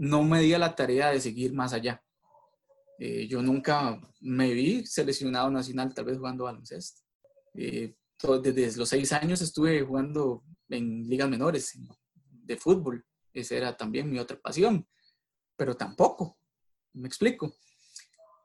[0.00, 2.02] no me di a la tarea de seguir más allá.
[2.98, 7.02] Eh, yo nunca me vi seleccionado nacional, tal vez jugando baloncesto.
[7.52, 7.94] Eh,
[8.42, 11.78] desde los seis años estuve jugando en ligas menores
[12.20, 13.04] de fútbol.
[13.32, 14.86] Esa era también mi otra pasión,
[15.56, 16.38] pero tampoco,
[16.92, 17.54] me explico.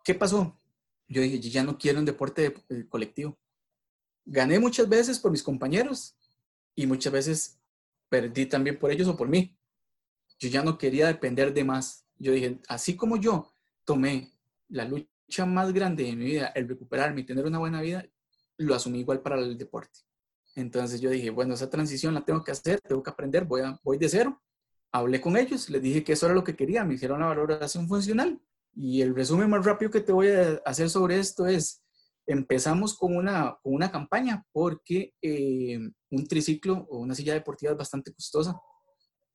[0.06, 0.58] ¿qué pasó?
[1.08, 3.38] Yo dije, ya no quiero un deporte eh, colectivo.
[4.24, 6.16] Gané muchas veces por mis compañeros
[6.76, 7.60] y muchas veces
[8.08, 9.58] perdí también por ellos o por mí.
[10.40, 12.06] Yo ya no quería depender de más.
[12.18, 13.54] Yo dije, así como yo
[13.84, 14.32] tomé
[14.70, 18.06] la lucha más grande de mi vida, el recuperarme y tener una buena vida,
[18.58, 20.00] lo asumí igual para el deporte.
[20.56, 23.80] Entonces yo dije, bueno, esa transición la tengo que hacer, tengo que aprender, voy, a,
[23.84, 24.42] voy de cero.
[24.92, 27.88] Hablé con ellos, les dije que eso era lo que quería, me hicieron la valoración
[27.88, 28.42] funcional.
[28.74, 31.82] Y el resumen más rápido que te voy a hacer sobre esto es,
[32.26, 35.80] empezamos con una, con una campaña porque eh,
[36.10, 38.60] un triciclo o una silla deportiva es bastante costosa,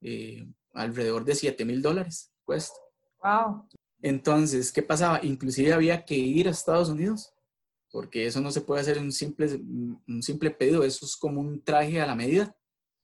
[0.00, 2.78] eh, alrededor de 7 mil dólares cuesta.
[3.22, 3.68] Wow.
[4.02, 5.20] Entonces, ¿qué pasaba?
[5.22, 7.34] Inclusive había que ir a Estados Unidos,
[7.90, 11.40] porque eso no se puede hacer en un simple, un simple pedido, eso es como
[11.40, 12.54] un traje a la medida.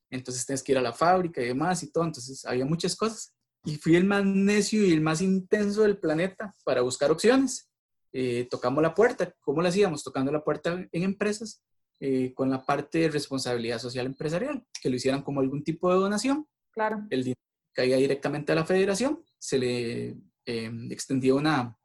[0.09, 3.33] Entonces tienes que ir a la fábrica y demás y todo, entonces había muchas cosas.
[3.65, 7.69] Y fui el más necio y el más intenso del planeta para buscar opciones.
[8.13, 9.33] Eh, tocamos la puerta.
[9.41, 10.03] ¿Cómo lo hacíamos?
[10.03, 11.61] Tocando la puerta en empresas
[11.99, 15.99] eh, con la parte de responsabilidad social empresarial, que lo hicieran como algún tipo de
[15.99, 16.47] donación.
[16.71, 17.05] Claro.
[17.09, 17.41] El dinero
[17.73, 20.09] caía directamente a la federación, se le
[20.45, 21.77] eh, extendía una,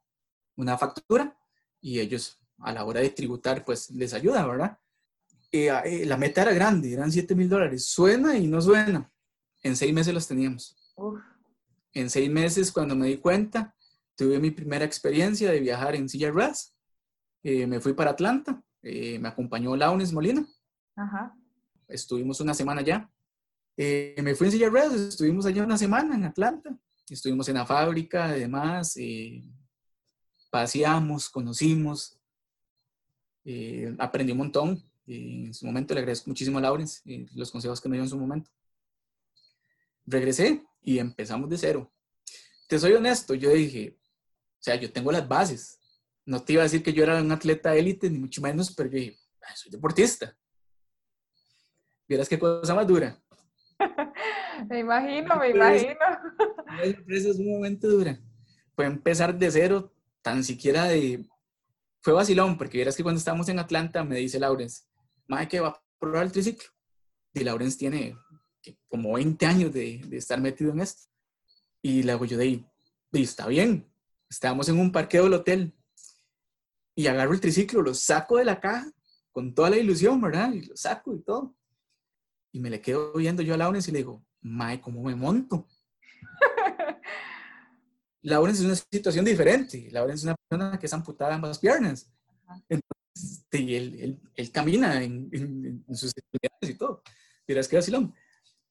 [0.57, 1.37] una factura
[1.81, 4.79] y ellos a la hora de tributar pues les ayuda, ¿verdad?
[5.53, 7.85] la meta era grande, eran 7 mil dólares.
[7.85, 9.13] Suena y no suena.
[9.63, 10.77] En seis meses los teníamos.
[11.95, 13.75] En seis meses, cuando me di cuenta,
[14.17, 16.75] tuve mi primera experiencia de viajar en silla ruedas.
[17.43, 20.47] Eh, me fui para Atlanta, eh, me acompañó Launes Molina.
[20.97, 21.37] Ajá.
[21.89, 23.11] Estuvimos una semana allá.
[23.77, 26.77] Eh, me fui en silla ruedas, estuvimos allá una semana en Atlanta.
[27.09, 28.97] Estuvimos en la fábrica, además,
[30.51, 32.19] paseamos, conocimos,
[33.99, 34.83] aprendí un montón.
[35.07, 37.03] en su momento le agradezco muchísimo a Laurens
[37.35, 38.51] los consejos que me dio en su momento.
[40.07, 41.93] Regresé y empezamos de cero.
[42.69, 45.81] Te soy honesto, yo dije, o sea, yo tengo las bases.
[46.25, 48.89] No te iba a decir que yo era un atleta élite, ni mucho menos, pero
[48.89, 49.19] yo dije,
[49.55, 50.37] soy deportista.
[52.09, 53.21] Vieras qué cosa más dura.
[54.69, 55.95] me imagino, me imagino.
[56.67, 58.19] La es un momento dura.
[58.75, 61.25] Fue empezar de cero, tan siquiera de...
[62.03, 64.89] Fue vacilón, porque vieras que cuando estábamos en Atlanta me dice Laurens,
[65.27, 66.69] madre que va a probar el triciclo.
[67.33, 68.17] Y Laurens tiene
[68.89, 71.09] como 20 años de, de estar metido en esto.
[71.81, 72.67] Y le hago yo de ahí,
[73.13, 73.91] está bien,
[74.29, 75.75] estábamos en un parqueo del hotel
[76.95, 78.91] y agarro el triciclo, lo saco de la caja
[79.31, 80.53] con toda la ilusión, ¿verdad?
[80.53, 81.57] Y lo saco y todo.
[82.53, 85.67] Y me le quedo viendo yo a Laurence y le digo, Mae, ¿cómo me monto?
[88.23, 89.89] Laurence es una situación diferente.
[89.91, 90.37] Laurence es una
[90.79, 92.11] que es amputada ambas piernas.
[92.69, 97.03] Entonces, él, él, camina en, sus actividades y todo.
[97.47, 98.15] Dirás que vacilón.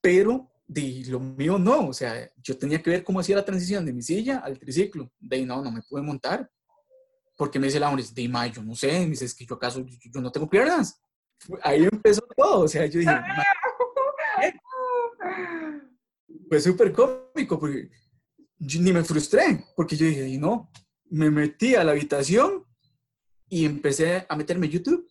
[0.02, 3.86] Pero de lo mío no, o sea, yo tenía que ver cómo hacía la transición
[3.86, 5.12] de mi silla al triciclo.
[5.20, 6.50] De ahí no, no me pude montar.
[7.36, 9.56] Porque me dice la hombre, de ma, yo no sé, me dice, es que yo
[9.56, 11.02] acaso, yo, no tengo piernas.
[11.64, 13.12] Ahí empezó todo, o sea, yo dije,
[16.48, 17.90] fue súper cómico, porque
[18.60, 20.70] ni me frustré, porque yo dije, y no,
[21.12, 22.66] me metí a la habitación
[23.50, 25.08] y empecé a meterme en YouTube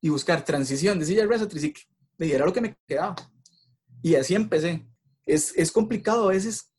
[0.00, 1.84] y buscar transición de silla de a triciclo.
[2.18, 3.14] Y era lo que me quedaba.
[4.02, 4.84] Y así empecé.
[5.24, 6.72] Es, es complicado a veces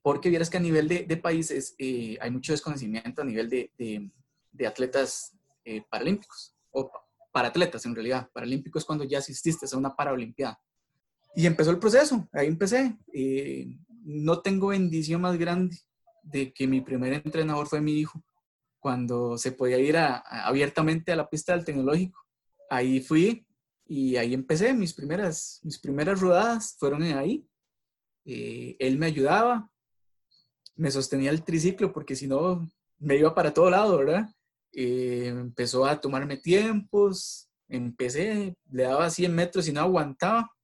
[0.00, 3.72] porque vieras que a nivel de, de países eh, hay mucho desconocimiento a nivel de,
[4.52, 6.90] de, atletas eh, paralímpicos o
[7.32, 8.30] para atletas en realidad.
[8.32, 10.60] Paralímpicos cuando ya asististe a una paraolimpiada.
[11.34, 12.96] Y empezó el proceso, ahí empecé.
[13.12, 15.76] Eh, no tengo bendición más grande
[16.30, 18.22] de que mi primer entrenador fue mi hijo,
[18.78, 22.24] cuando se podía ir abiertamente a la pista del tecnológico.
[22.70, 23.46] Ahí fui,
[23.86, 27.48] y ahí empecé, mis primeras, mis primeras rodadas fueron ahí.
[28.26, 29.70] Eh, él me ayudaba,
[30.76, 34.28] me sostenía el triciclo porque si no me iba para todo lado, ¿verdad?
[34.72, 40.54] Eh, empezó a tomarme tiempos, empecé, le daba 100 metros y no aguantaba.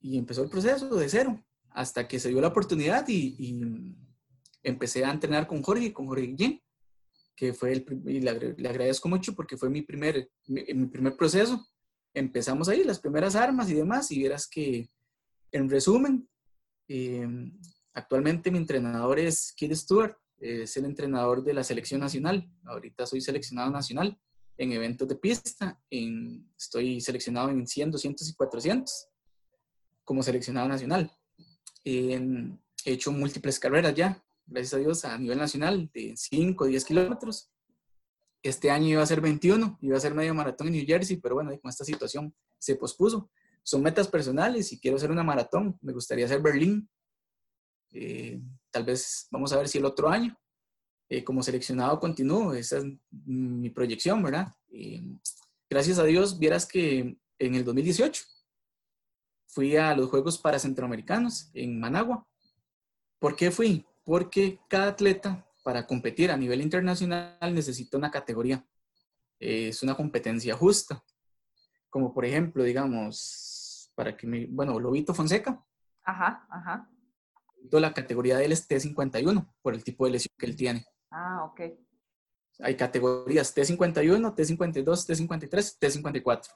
[0.00, 3.96] Y empezó el proceso de cero, hasta que se dio la oportunidad y, y
[4.62, 6.62] empecé a entrenar con Jorge, con Jorge Guillén
[7.38, 11.68] que fue el, y le, agradezco mucho porque fue mi primer, mi, primer proceso.
[12.12, 14.90] Empezamos ahí, las primeras armas y demás, y verás que,
[15.52, 16.28] en resumen,
[16.88, 17.56] em,
[17.94, 22.50] actualmente mi entrenador es Kid Stewart, es el entrenador de la selección nacional.
[22.64, 24.18] Ahorita soy seleccionado nacional
[24.56, 29.08] en eventos de pista, en, estoy seleccionado en 100, 200 y 400
[30.02, 31.16] como seleccionado nacional.
[31.88, 36.84] He hecho múltiples carreras ya, gracias a Dios, a nivel nacional de 5 o 10
[36.84, 37.50] kilómetros.
[38.42, 41.34] Este año iba a ser 21, iba a ser medio maratón en New Jersey, pero
[41.34, 43.30] bueno, con esta situación se pospuso.
[43.62, 45.78] Son metas personales y quiero hacer una maratón.
[45.82, 46.88] Me gustaría hacer Berlín.
[47.90, 50.36] Eh, tal vez vamos a ver si el otro año.
[51.10, 52.84] eh, como seleccionado continúo, esa es
[53.24, 54.54] mi proyección, ¿verdad?
[55.70, 58.22] gracias a Dios, vieras que en el 2018
[59.48, 62.26] fui a los Juegos para Centroamericanos en Managua.
[63.18, 63.84] ¿Por qué fui?
[64.04, 68.64] Porque cada atleta para competir a nivel internacional necesita una categoría.
[69.38, 71.02] Es una competencia justa.
[71.90, 75.64] Como por ejemplo, digamos, para que me, bueno, Lobito Fonseca.
[76.04, 76.90] Ajá, ajá.
[77.70, 80.86] La categoría de él es T51 por el tipo de lesión que él tiene.
[81.10, 81.60] Ah, ok.
[82.60, 86.48] Hay categorías T51, T52, T53, T54.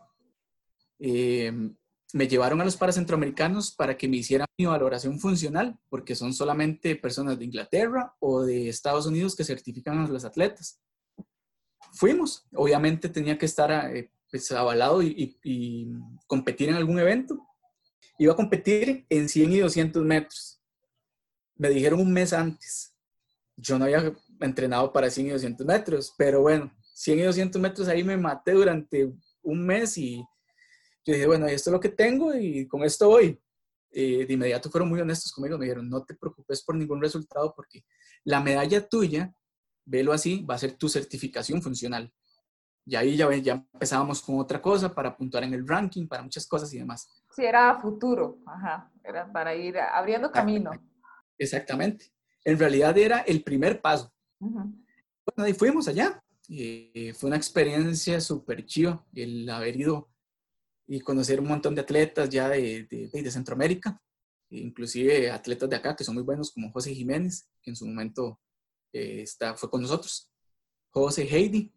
[2.12, 6.94] Me llevaron a los paracentroamericanos para que me hicieran mi valoración funcional, porque son solamente
[6.94, 10.80] personas de Inglaterra o de Estados Unidos que certifican a los atletas.
[11.94, 15.88] Fuimos, obviamente tenía que estar eh, pues, avalado y, y
[16.26, 17.38] competir en algún evento.
[18.18, 20.60] Iba a competir en 100 y 200 metros.
[21.56, 22.94] Me dijeron un mes antes.
[23.56, 27.88] Yo no había entrenado para 100 y 200 metros, pero bueno, 100 y 200 metros
[27.88, 30.24] ahí me maté durante un mes y
[31.04, 33.40] yo dije, bueno, esto es lo que tengo y con esto voy.
[33.90, 37.52] Eh, de inmediato fueron muy honestos conmigo, me dijeron, no te preocupes por ningún resultado
[37.54, 37.84] porque
[38.24, 39.34] la medalla tuya,
[39.84, 42.10] velo así, va a ser tu certificación funcional.
[42.86, 46.46] Y ahí ya, ya empezábamos con otra cosa para puntuar en el ranking, para muchas
[46.46, 47.22] cosas y demás.
[47.34, 50.70] Sí, era futuro, ajá, era para ir abriendo camino.
[51.36, 52.06] Exactamente.
[52.44, 54.12] En realidad era el primer paso.
[54.38, 54.74] Bueno,
[55.38, 56.22] ahí fuimos allá.
[56.48, 60.11] y fue una experiencia súper chiva el haber ido
[60.86, 64.00] y conocer un montón de atletas ya de, de, de, Centroamérica,
[64.50, 68.40] inclusive atletas de acá que son muy buenos como José Jiménez, que en su momento
[68.92, 70.30] eh, está, fue con nosotros,
[70.90, 71.72] José Heidi,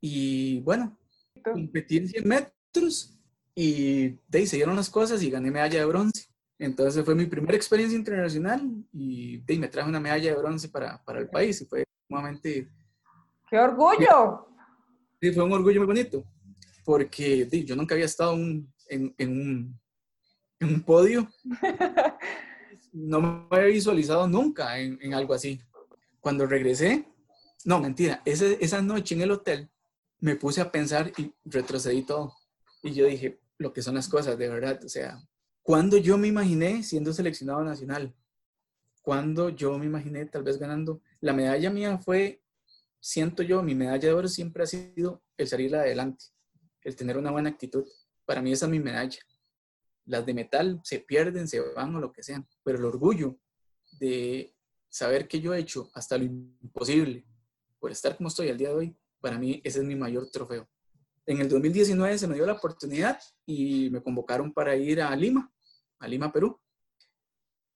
[0.00, 0.98] y bueno,
[1.42, 3.18] competí en 100 metros
[3.54, 6.26] y de ahí se dieron las cosas y gané medalla de bronce.
[6.58, 10.68] Entonces fue mi primera experiencia internacional y de ahí me traje una medalla de bronce
[10.68, 12.70] para, para el país y fue sumamente...
[13.50, 14.46] ¡Qué orgullo!
[15.20, 16.24] Sí, fue un orgullo muy bonito
[16.84, 19.80] porque yo nunca había estado en, en, un,
[20.60, 21.28] en, un, podio.
[22.92, 25.60] No me había visualizado nunca en, en, algo así.
[26.18, 27.06] Cuando regresé,
[27.64, 29.70] no, mentira, ese, esa noche en el hotel
[30.18, 32.34] me puse a pensar y retrocedí todo.
[32.82, 35.22] Y yo dije, lo que son las cosas, de verdad, o sea,
[35.62, 38.12] cuando yo me imaginé siendo seleccionado nacional,
[39.02, 42.42] cuando yo me imaginé tal vez ganando, la medalla mía fue,
[42.98, 46.24] siento yo, mi medalla de oro siempre ha sido el salir adelante
[46.90, 47.86] el tener una buena actitud.
[48.26, 49.18] Para mí esa es mi medalla.
[50.06, 53.38] Las de metal se pierden, se van o lo que sean, pero el orgullo
[53.98, 54.54] de
[54.88, 57.24] saber que yo he hecho hasta lo imposible
[57.80, 60.68] por estar como estoy al día de hoy, para mí ese es mi mayor trofeo.
[61.26, 65.50] En el 2019 se me dio la oportunidad y me convocaron para ir a Lima,
[65.98, 66.60] a Lima, Perú.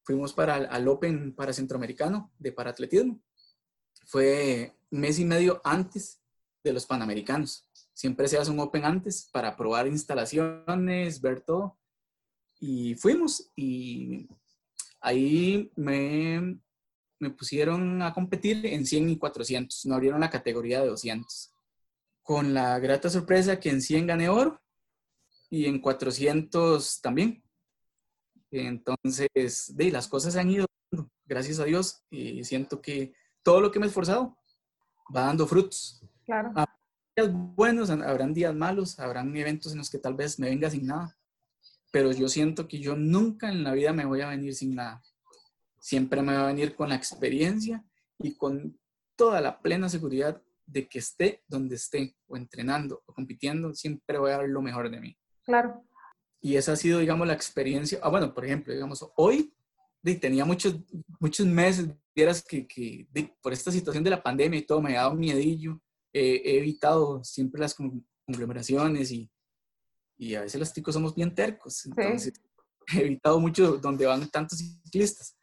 [0.03, 3.21] Fuimos para al Open para Centroamericano de paratletismo.
[4.07, 6.21] Fue mes y medio antes
[6.63, 7.67] de los Panamericanos.
[7.95, 11.79] Siempre se hace un Open antes para probar instalaciones, ver todo.
[12.61, 14.29] Y fuimos y
[15.01, 16.59] ahí me,
[17.21, 19.87] me pusieron a competir en 100 y 400.
[19.87, 21.53] No abrieron la categoría de 200.
[22.23, 24.61] Con la grata sorpresa que en 100 gané oro
[25.51, 27.45] y en 400 también.
[28.51, 30.67] Entonces, de, las cosas se han ido,
[31.25, 34.37] gracias a Dios, y siento que todo lo que me he esforzado
[35.15, 36.03] va dando frutos.
[36.25, 36.53] Claro.
[36.55, 36.74] Ah,
[37.17, 40.87] días buenos, habrán días malos, habrán eventos en los que tal vez me venga sin
[40.87, 41.17] nada,
[41.93, 45.01] pero yo siento que yo nunca en la vida me voy a venir sin nada.
[45.79, 47.85] Siempre me va a venir con la experiencia
[48.19, 48.79] y con
[49.17, 54.33] toda la plena seguridad de que esté donde esté, o entrenando o compitiendo, siempre voy
[54.33, 55.17] a dar lo mejor de mí.
[55.45, 55.85] Claro.
[56.41, 58.01] Y esa ha sido, digamos, la experiencia.
[58.03, 59.55] Ah, bueno, por ejemplo, digamos, hoy
[60.21, 60.77] tenía muchos,
[61.21, 63.07] muchos meses, vieras que, que
[63.41, 65.81] por esta situación de la pandemia y todo, me ha dado miedillo
[66.15, 69.29] he evitado siempre las conglomeraciones y,
[70.17, 71.85] y, a veces los chicos somos bien tercos.
[71.87, 72.33] Entonces,
[72.95, 75.37] he evitado mucho donde van tantos ciclistas.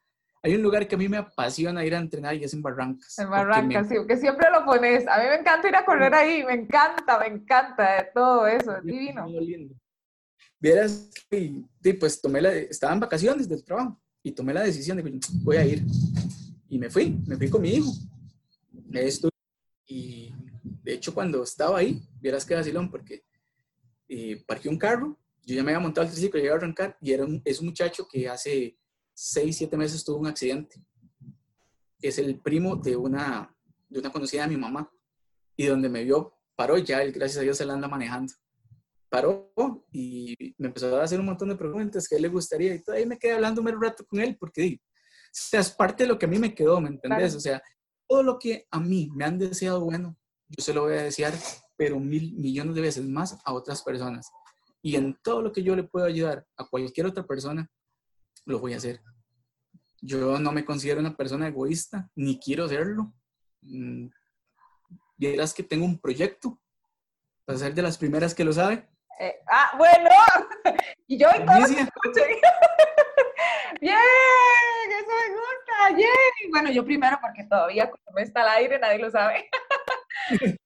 [0.43, 3.19] Hay un lugar que a mí me apasiona ir a entrenar y es en Barrancas.
[3.19, 5.05] En Barrancas, sí, que siempre lo pones.
[5.07, 8.83] A mí me encanta ir a correr ahí, me encanta, me encanta todo eso, es
[8.83, 9.27] divino.
[9.27, 9.75] Lindo.
[10.59, 11.63] Vieras que,
[11.99, 15.57] pues tomé la, estaba en vacaciones del trabajo y tomé la decisión de que voy
[15.57, 15.83] a ir.
[16.69, 17.91] Y me fui, me fui con mi hijo.
[18.93, 19.31] Estuve
[19.91, 20.20] y
[20.63, 23.23] de hecho, cuando estaba ahí, vieras que vacilón, porque
[24.07, 27.13] eh, parqué un carro, yo ya me había montado el triciclo, llegué a arrancar, y
[27.13, 28.77] era un, es un muchacho que hace
[29.13, 30.81] 6, 7 meses tuvo un accidente.
[32.01, 33.55] Es el primo de una,
[33.89, 34.91] de una conocida de mi mamá,
[35.55, 38.33] y donde me vio, paró, ya él, gracias a Dios, se la anda manejando.
[39.09, 39.53] Paró
[39.91, 42.83] y me empezó a hacer un montón de preguntas que a él le gustaría, y
[42.83, 46.19] todavía me quedé hablando un rato con él, porque o sea, es parte de lo
[46.19, 47.35] que a mí me quedó, ¿me entendés?
[47.35, 47.61] O sea,
[48.07, 50.17] todo lo que a mí me han deseado bueno,
[50.51, 51.33] yo se lo voy a desear,
[51.77, 54.29] pero mil millones de veces más a otras personas.
[54.81, 57.69] Y en todo lo que yo le puedo ayudar a cualquier otra persona,
[58.45, 59.01] lo voy a hacer.
[60.01, 63.13] Yo no me considero una persona egoísta, ni quiero serlo.
[63.61, 64.07] Mm,
[65.15, 66.59] vieras que tengo un proyecto,
[67.45, 68.89] para ser de las primeras que lo sabe.
[69.19, 70.09] Eh, ah, bueno,
[71.07, 71.55] y yo y todo
[73.79, 76.51] Bien, eso me gusta, bien.
[76.51, 79.49] Bueno, yo primero porque todavía como está al aire nadie lo sabe.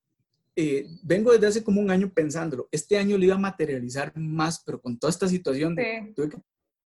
[0.58, 2.70] Eh, vengo desde hace como un año pensándolo.
[2.72, 5.76] Este año lo iba a materializar más, pero con toda esta situación,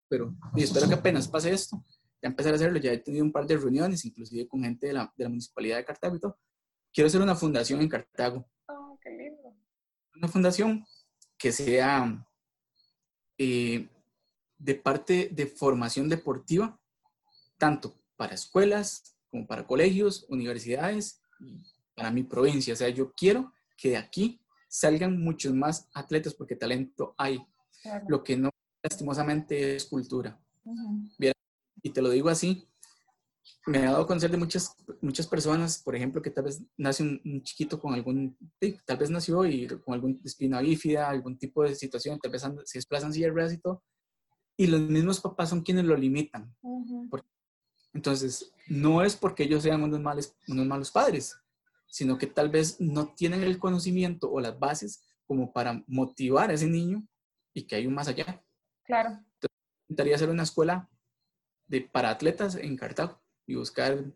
[0.07, 1.83] pero y espero que apenas pase esto,
[2.21, 2.77] ya empezar a hacerlo.
[2.77, 5.77] Ya he tenido un par de reuniones, inclusive con gente de la, de la municipalidad
[5.77, 6.37] de Cartago y todo.
[6.93, 8.47] Quiero hacer una fundación en Cartago.
[8.67, 9.55] Oh, qué lindo.
[10.15, 10.85] Una fundación
[11.35, 12.23] que sea
[13.37, 13.89] eh,
[14.57, 16.79] de parte de formación deportiva,
[17.57, 22.73] tanto para escuelas como para colegios, universidades y para mi provincia.
[22.73, 27.39] O sea, yo quiero que de aquí salgan muchos más atletas porque talento hay.
[28.07, 28.49] Lo que no,
[28.83, 30.39] lastimosamente, es cultura.
[31.81, 32.67] y te lo digo así,
[33.67, 37.03] me ha dado a conocer de muchas, muchas personas, por ejemplo, que tal vez nace
[37.03, 38.37] un, chiquito con algún,
[38.85, 42.77] tal vez nació y con algún espina bífida, algún tipo de situación, tal vez se
[42.77, 43.83] desplazan silla de y todo,
[44.57, 46.55] y los mismos papás son quienes lo limitan.
[47.93, 51.35] Entonces, no es porque ellos sean unos, males, unos malos padres,
[51.95, 56.53] sino que tal vez no tienen el conocimiento o las bases como para motivar a
[56.53, 57.07] ese niño
[57.53, 58.43] y que hay un más allá.
[58.83, 59.11] Claro.
[59.11, 60.89] Entonces, intentaría hacer una escuela
[61.67, 64.11] de, para atletas en Cartago y buscar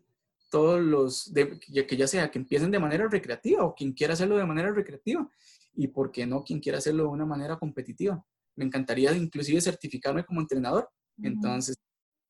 [0.50, 4.36] todos los, de, que ya sea que empiecen de manera recreativa o quien quiera hacerlo
[4.36, 5.26] de manera recreativa
[5.72, 8.22] y por qué no quien quiera hacerlo de una manera competitiva.
[8.56, 10.90] Me encantaría inclusive certificarme como entrenador.
[11.22, 11.78] Entonces,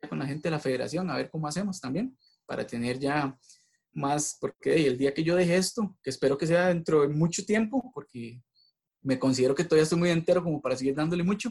[0.09, 3.37] con la gente de la federación, a ver cómo hacemos también para tener ya
[3.93, 7.45] más, porque el día que yo deje esto, que espero que sea dentro de mucho
[7.45, 8.41] tiempo, porque
[9.03, 11.51] me considero que todavía estoy muy entero como para seguir dándole mucho,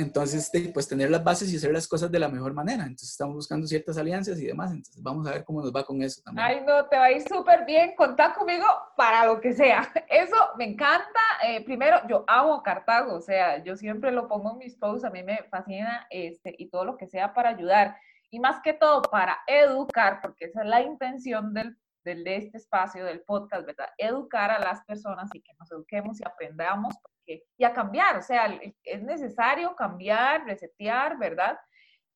[0.00, 2.84] entonces, pues tener las bases y hacer las cosas de la mejor manera.
[2.84, 4.70] Entonces, estamos buscando ciertas alianzas y demás.
[4.70, 6.46] Entonces, vamos a ver cómo nos va con eso también.
[6.46, 7.94] Ay, no, te va a ir súper bien.
[7.96, 8.64] Contá conmigo
[8.96, 9.92] para lo que sea.
[10.08, 11.20] Eso me encanta.
[11.46, 13.14] Eh, primero, yo amo Cartago.
[13.14, 15.04] O sea, yo siempre lo pongo en mis posts.
[15.04, 17.96] A mí me fascina este, y todo lo que sea para ayudar.
[18.30, 22.58] Y más que todo para educar, porque esa es la intención del del, de este
[22.58, 23.88] espacio, del podcast, ¿verdad?
[23.98, 28.22] Educar a las personas y que nos eduquemos y aprendamos porque, y a cambiar, o
[28.22, 31.58] sea, es necesario cambiar, resetear, ¿verdad?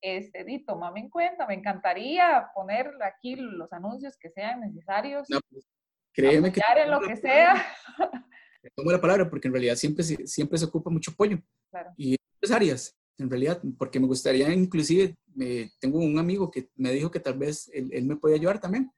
[0.01, 5.29] Este, y tómame en cuenta, me encantaría poner aquí los anuncios que sean necesarios.
[5.31, 5.67] No, pues,
[6.13, 6.61] créeme que...
[6.77, 7.55] en lo que sea.
[8.77, 11.39] Tomo la palabra porque en realidad siempre, siempre se ocupa mucho apoyo.
[11.71, 11.91] Claro.
[11.97, 16.93] Y en áreas, en realidad, porque me gustaría inclusive, me, tengo un amigo que me
[16.93, 18.91] dijo que tal vez él, él me puede ayudar también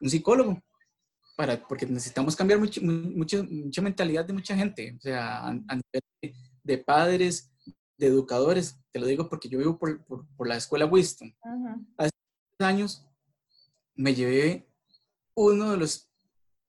[0.00, 0.62] un psicólogo,
[1.36, 6.78] para, porque necesitamos cambiar mucho, mucha mentalidad de mucha gente, o sea, a, nivel de,
[6.78, 7.52] padres,
[7.96, 11.32] de educadores, te lo digo porque yo vivo por, por, la escuela Winston.
[11.96, 12.10] Hace
[12.58, 13.06] años
[13.94, 14.68] me llevé
[15.34, 16.08] uno de los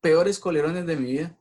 [0.02, 1.38] peores colerones de mi vida.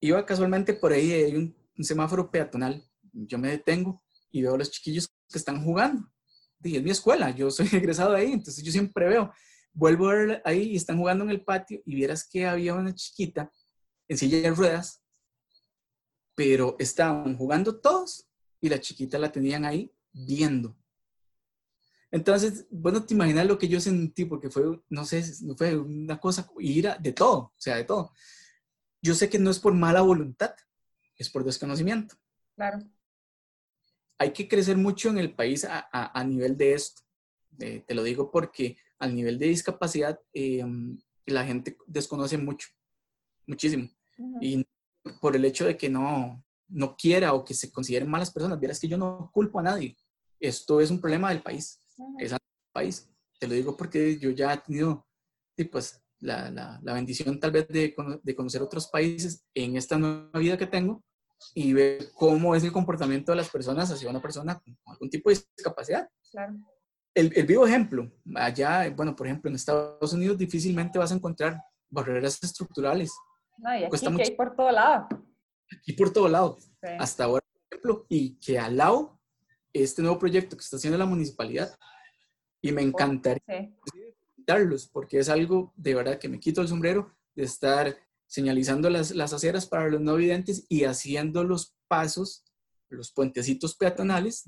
[0.00, 4.03] Iba casualmente por ahí, hay un, un semáforo peatonal, yo me detengo
[4.34, 6.10] y veo a los chiquillos que están jugando.
[6.62, 9.32] Y es mi escuela, yo soy egresado de ahí, entonces yo siempre veo
[9.76, 12.94] Vuelvo a ver ahí y están jugando en el patio y vieras que había una
[12.94, 13.50] chiquita
[14.06, 15.02] en silla de ruedas,
[16.36, 18.28] pero estaban jugando todos
[18.60, 20.76] y la chiquita la tenían ahí viendo.
[22.12, 25.24] Entonces, bueno, te imaginas lo que yo sentí, porque fue, no sé,
[25.56, 28.12] fue una cosa, ira de todo, o sea, de todo.
[29.02, 30.54] Yo sé que no es por mala voluntad,
[31.16, 32.14] es por desconocimiento.
[32.54, 32.78] Claro.
[34.18, 37.02] Hay que crecer mucho en el país a, nivel de esto.
[37.58, 40.64] Eh, te lo digo porque al nivel de discapacidad, eh,
[41.26, 42.68] la gente desconoce mucho,
[43.46, 43.88] muchísimo.
[44.40, 44.64] Y
[45.20, 48.80] por el hecho de que no, no quiera o que se consideren malas personas, vieras
[48.80, 49.96] que yo no culpo a nadie.
[50.40, 51.80] Esto es un problema del país,
[52.18, 52.40] es del
[52.72, 53.10] país.
[53.38, 55.06] Te lo digo porque yo ya he tenido
[55.70, 60.38] pues, la, la, la bendición tal vez de, de, conocer otros países en esta nueva
[60.38, 61.02] vida que tengo
[61.52, 65.30] y ver cómo es el comportamiento de las personas hacia una persona con algún tipo
[65.30, 66.08] de discapacidad.
[66.30, 66.54] Claro
[67.14, 72.42] el, vivo ejemplo, allá, bueno, por ejemplo, en Estados Unidos difícilmente vas a encontrar barreras
[72.42, 73.12] estructurales.
[73.56, 75.08] No, y aquí que hay por todo lado.
[75.78, 76.58] Aquí por todo lado.
[76.98, 79.20] Hasta ahora, por ejemplo, y que al lado,
[79.72, 81.76] este nuevo proyecto que está haciendo la municipalidad,
[82.60, 84.90] y me encantaría sí.
[84.92, 87.94] porque es algo de verdad que me quito el sombrero de estar
[88.26, 92.44] señalizando las, las aceras para los no videntes y haciendo los pasos,
[92.88, 94.44] los puentecitos peatonales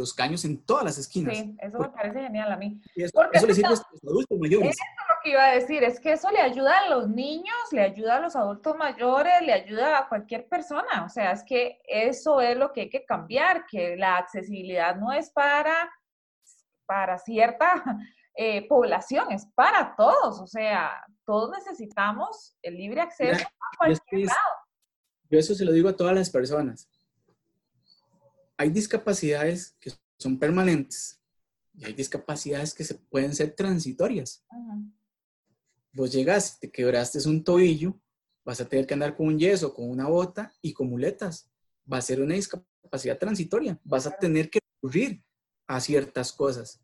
[0.00, 1.36] los caños en todas las esquinas.
[1.36, 2.80] Sí, eso me parece genial a mí.
[2.96, 4.70] eso, le sirve a los adultos mayores.
[4.70, 7.56] Eso es lo que iba a decir, es que eso le ayuda a los niños,
[7.70, 11.04] le ayuda a los adultos mayores, le ayuda a cualquier persona.
[11.04, 15.12] O sea, es que eso es lo que hay que cambiar, que la accesibilidad no
[15.12, 15.90] es para,
[16.86, 17.84] para cierta
[18.34, 20.40] eh, población, es para todos.
[20.40, 24.38] O sea, todos necesitamos el libre acceso a cualquier lado.
[25.30, 26.88] Yo eso se lo digo a todas las personas.
[28.56, 31.20] Hay discapacidades que son permanentes
[31.74, 34.44] y hay discapacidades que se pueden ser transitorias.
[35.92, 37.98] Vos llegas, te quebraste un tobillo,
[38.44, 41.48] vas a tener que andar con un yeso, con una bota y con muletas.
[41.90, 43.80] Va a ser una discapacidad transitoria.
[43.84, 45.22] Vas a tener que recurrir
[45.66, 46.80] a ciertas cosas.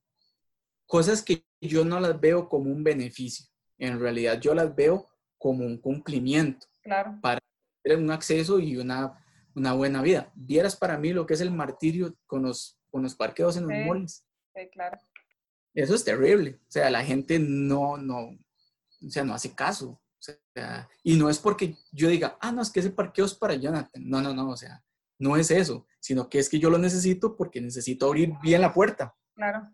[0.87, 3.47] Cosas que yo no las veo como un beneficio.
[3.79, 5.07] En realidad yo las veo
[5.39, 7.18] como un cumplimiento claro.
[7.20, 7.41] para
[7.83, 9.24] tener un acceso y una,
[9.55, 10.33] una buena vida.
[10.35, 13.87] Vieras para mí lo que es el martirio con los, con los parqueos en los
[13.87, 14.27] malls
[14.72, 14.99] claro.
[15.74, 16.59] Eso es terrible.
[16.62, 19.91] O sea, la gente no, no, o sea, no hace caso.
[19.91, 20.22] O
[20.55, 23.55] sea, y no es porque yo diga, ah, no, es que ese parqueo es para
[23.55, 24.03] Jonathan.
[24.05, 24.83] No, no, no, o sea,
[25.18, 28.72] no es eso, sino que es que yo lo necesito porque necesito abrir bien la
[28.72, 29.14] puerta.
[29.35, 29.68] Claro.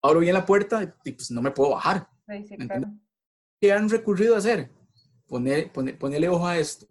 [0.00, 2.08] Abro bien la puerta y pues no me puedo bajar.
[2.28, 2.86] Sí, sí, claro.
[3.62, 4.72] ¿Qué han recurrido a hacer?
[5.28, 6.84] Poner, poner, ponerle ojo a esto.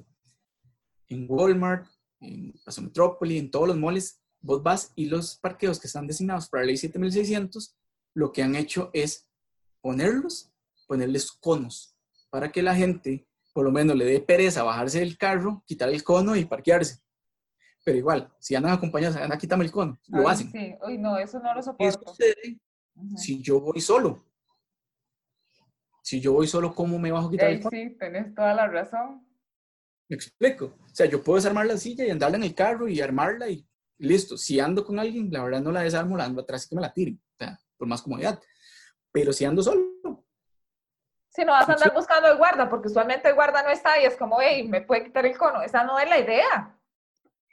[1.09, 1.85] En Walmart,
[2.21, 6.47] en Paso Metrópoli, en todos los moles, vos vas y los parqueos que están designados
[6.47, 7.75] para la ley 7600,
[8.13, 9.27] lo que han hecho es
[9.81, 10.49] ponerlos,
[10.87, 11.93] ponerles conos,
[12.29, 16.05] para que la gente por lo menos le dé pereza bajarse del carro, quitar el
[16.05, 17.01] cono y parquearse.
[17.83, 20.49] Pero igual, si andan acompañados, andan, quítame el cono, lo hacen.
[20.49, 22.15] Sí, Uy, no, eso no lo soporto.
[23.17, 24.30] si yo voy solo?
[26.01, 27.77] Si yo voy solo, ¿cómo me bajo a quitar el cono?
[27.77, 29.25] Sí, tenés toda la razón.
[30.09, 30.77] Me explico.
[30.81, 33.65] O sea, yo puedo desarmar la silla y andarla en el carro y armarla y
[34.01, 36.75] listo, si ando con alguien, la verdad no la desarmo, la ando atrás y que
[36.75, 38.41] me la tire, o sea, por más comodidad.
[39.11, 40.25] Pero si ando solo.
[41.29, 44.05] Si no vas a andar buscando el guarda, porque usualmente el guarda no está y
[44.05, 45.61] es como, hey, me puede quitar el cono.
[45.61, 46.77] Esa no es la idea.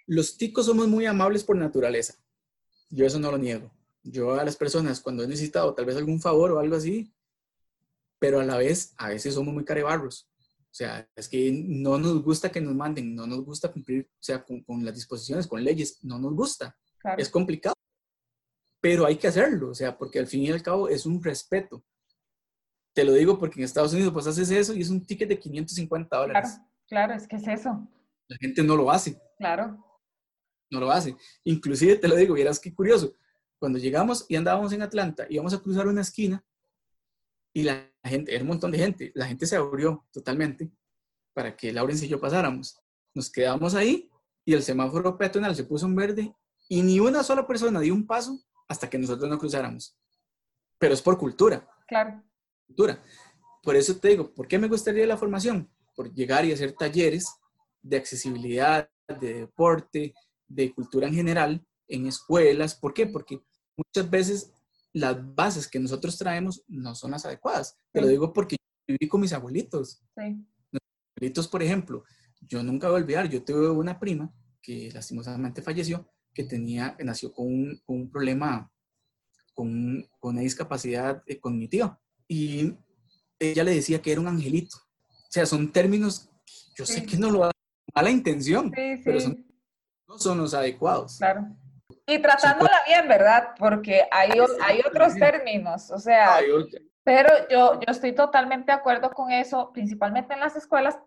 [0.07, 2.15] Los ticos somos muy amables por naturaleza.
[2.91, 3.71] Yo eso no lo niego.
[4.03, 7.13] Yo a las personas, cuando he necesitado tal vez algún favor o algo así,
[8.19, 10.29] pero a la vez, a veces somos muy carebarros.
[10.71, 14.23] O sea, es que no nos gusta que nos manden, no nos gusta cumplir, o
[14.23, 16.77] sea, con, las disposiciones, con leyes, no nos gusta.
[17.17, 17.75] Es complicado,
[18.81, 21.85] pero hay que hacerlo, o sea, porque al fin y al cabo es un respeto.
[22.95, 25.39] Te lo digo porque en Estados Unidos pues haces eso y es un ticket de
[25.39, 26.51] 550 dólares.
[26.51, 27.89] Claro, claro, es que es eso.
[28.29, 29.21] La gente no lo hace.
[29.39, 29.85] Claro.
[30.71, 31.17] No lo hace.
[31.45, 33.15] Inclusive te lo digo, vieras qué curioso.
[33.59, 36.45] Cuando llegamos y andábamos en Atlanta, íbamos a cruzar una esquina
[37.59, 40.71] y la gente, era un montón de gente, la gente se abrió totalmente
[41.35, 42.81] para que Laurence y yo pasáramos.
[43.15, 44.09] Nos quedamos ahí
[44.45, 46.33] y el semáforo peatonal se puso en verde
[46.69, 48.39] y ni una sola persona dio un paso
[48.69, 49.99] hasta que nosotros no cruzáramos.
[50.79, 51.69] Pero es por cultura.
[51.89, 52.23] Claro.
[52.69, 53.03] Cultura.
[53.65, 55.69] Por eso te digo, ¿por qué me gustaría la formación?
[55.97, 57.27] Por llegar y hacer talleres
[57.83, 60.15] de accesibilidad, de deporte,
[60.47, 62.77] de cultura en general en escuelas.
[62.77, 63.07] ¿Por qué?
[63.09, 63.43] Porque
[63.77, 64.53] muchas veces
[64.93, 67.77] las bases que nosotros traemos no son las adecuadas.
[67.93, 70.03] Te lo digo porque yo viví con mis abuelitos.
[70.17, 70.47] Sí.
[70.73, 70.81] Mis
[71.17, 72.05] abuelitos, por ejemplo,
[72.41, 74.33] yo nunca voy a olvidar, yo tuve una prima
[74.63, 78.71] que lastimosamente falleció, que tenía, nació con un, con un problema,
[79.55, 82.01] con, con, una discapacidad eh, cognitiva.
[82.27, 82.75] Y
[83.39, 84.77] ella le decía que era un angelito.
[84.77, 86.31] O sea, son términos,
[86.77, 87.51] yo sé que no lo da
[87.95, 88.71] mala intención,
[89.05, 89.47] pero son,
[90.07, 91.19] no son los adecuados.
[91.19, 91.57] Claro.
[92.09, 93.51] Y tratándola bien, ¿verdad?
[93.59, 94.31] Porque hay,
[94.67, 96.39] hay otros términos, o sea,
[97.05, 100.99] pero yo, yo estoy totalmente de acuerdo con eso, principalmente en las escuelas,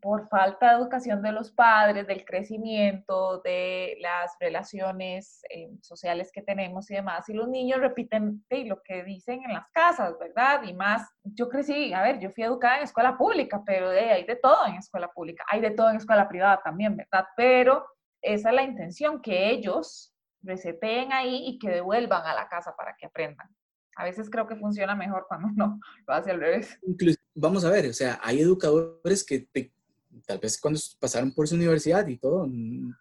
[0.00, 6.42] por falta de educación de los padres, del crecimiento, de las relaciones eh, sociales que
[6.42, 7.28] tenemos y demás.
[7.28, 10.62] Y los niños repiten lo que dicen en las casas, ¿verdad?
[10.64, 14.36] Y más, yo crecí, a ver, yo fui educada en escuela pública, pero hay de
[14.36, 17.26] todo en escuela pública, hay de todo en escuela privada también, ¿verdad?
[17.36, 17.86] Pero
[18.22, 20.15] esa es la intención, que ellos
[20.46, 23.48] reseteen ahí y que devuelvan a la casa para que aprendan.
[23.96, 26.78] A veces creo que funciona mejor cuando uno lo hace al revés.
[27.34, 29.48] vamos a ver, o sea, hay educadores que
[30.26, 32.48] tal vez cuando pasaron por su universidad y todo,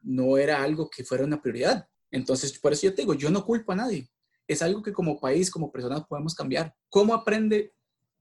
[0.02, 1.88] no era algo que fuera una prioridad.
[2.12, 4.10] Entonces, por eso yo te digo, yo no culpo a nadie.
[4.48, 6.74] Es algo que como país, como personas podemos cambiar.
[6.90, 7.74] ¿Cómo aprende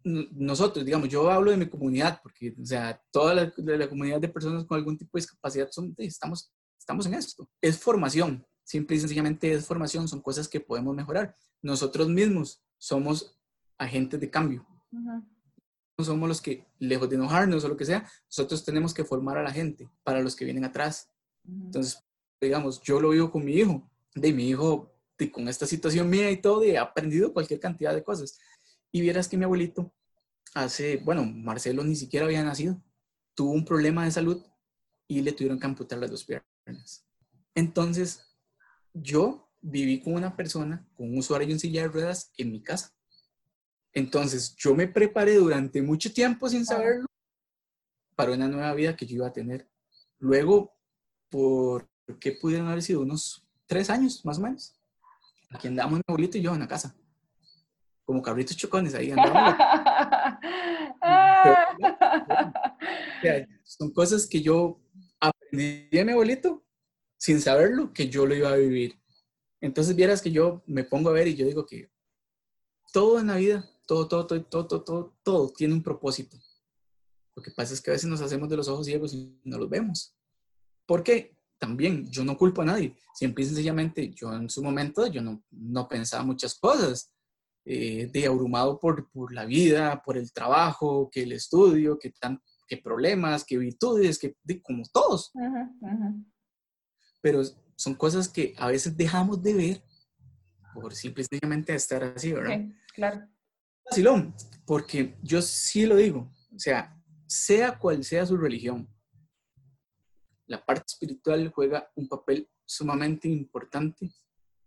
[0.02, 0.84] nosotros?
[0.84, 4.64] Digamos, yo hablo de mi comunidad, porque, o sea, toda la, la comunidad de personas
[4.64, 7.48] con algún tipo de discapacidad son, estamos, estamos en esto.
[7.60, 11.36] Es formación simple y sencillamente es formación, son cosas que podemos mejorar.
[11.62, 13.38] Nosotros mismos somos
[13.78, 14.66] agentes de cambio.
[14.90, 19.38] No somos los que, lejos de enojarnos o lo que sea, nosotros tenemos que formar
[19.38, 21.10] a la gente para los que vienen atrás.
[21.46, 22.02] Entonces,
[22.40, 23.88] digamos, yo lo vivo con mi hijo.
[24.14, 24.92] De mi hijo,
[25.32, 28.38] con esta situación mía y todo, he aprendido cualquier cantidad de cosas.
[28.90, 29.92] Y vieras que mi abuelito
[30.54, 32.80] hace, bueno, Marcelo ni siquiera había nacido,
[33.34, 34.44] tuvo un problema de salud
[35.08, 37.04] y le tuvieron que amputar las dos piernas.
[37.54, 38.33] Entonces,
[38.94, 42.94] yo viví con una persona, con un usuario en silla de ruedas en mi casa.
[43.92, 47.06] Entonces, yo me preparé durante mucho tiempo sin saberlo
[48.16, 49.68] para una nueva vida que yo iba a tener.
[50.18, 50.74] Luego,
[51.28, 51.88] por
[52.20, 54.80] qué pudieron haber sido unos tres años más o menos,
[55.50, 56.94] aquí andamos mi abuelito y yo en la casa,
[58.04, 59.54] como cabritos chocones ahí andamos.
[63.64, 64.80] son cosas que yo
[65.18, 66.64] aprendí de mi abuelito
[67.24, 69.00] sin saberlo que yo lo iba a vivir.
[69.62, 71.90] Entonces vieras que yo me pongo a ver y yo digo que
[72.92, 76.36] todo en la vida, todo, todo, todo, todo, todo, todo, tiene un propósito.
[77.34, 79.56] Lo que pasa es que a veces nos hacemos de los ojos ciegos y no
[79.56, 80.14] los vemos.
[80.84, 82.94] Porque también yo no culpo a nadie.
[83.14, 87.10] Siempre y sencillamente yo en su momento yo no, no pensaba muchas cosas.
[87.64, 92.38] Eh, de abrumado por, por, la vida, por el trabajo, que el estudio, que, tan,
[92.68, 95.32] que problemas, que virtudes, que como todos.
[97.24, 97.40] Pero
[97.74, 99.82] son cosas que a veces dejamos de ver
[100.74, 102.60] por simplemente estar así, ¿verdad?
[102.94, 103.26] Claro.
[103.88, 104.34] Vacilón,
[104.66, 108.86] porque yo sí lo digo, o sea, sea cual sea su religión,
[110.46, 114.12] la parte espiritual juega un papel sumamente importante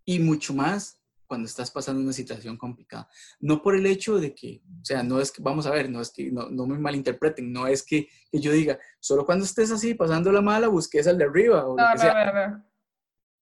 [0.04, 3.10] y mucho más cuando estás pasando una situación complicada.
[3.40, 6.02] No por el hecho de que, o sea, no es que, vamos a ver, no
[6.02, 9.72] es que, no, no me malinterpreten, no es que, que, yo diga, solo cuando estés
[9.72, 11.68] así pasando la mala busques al de arriba.
[11.68, 12.66] O no, lo que sea.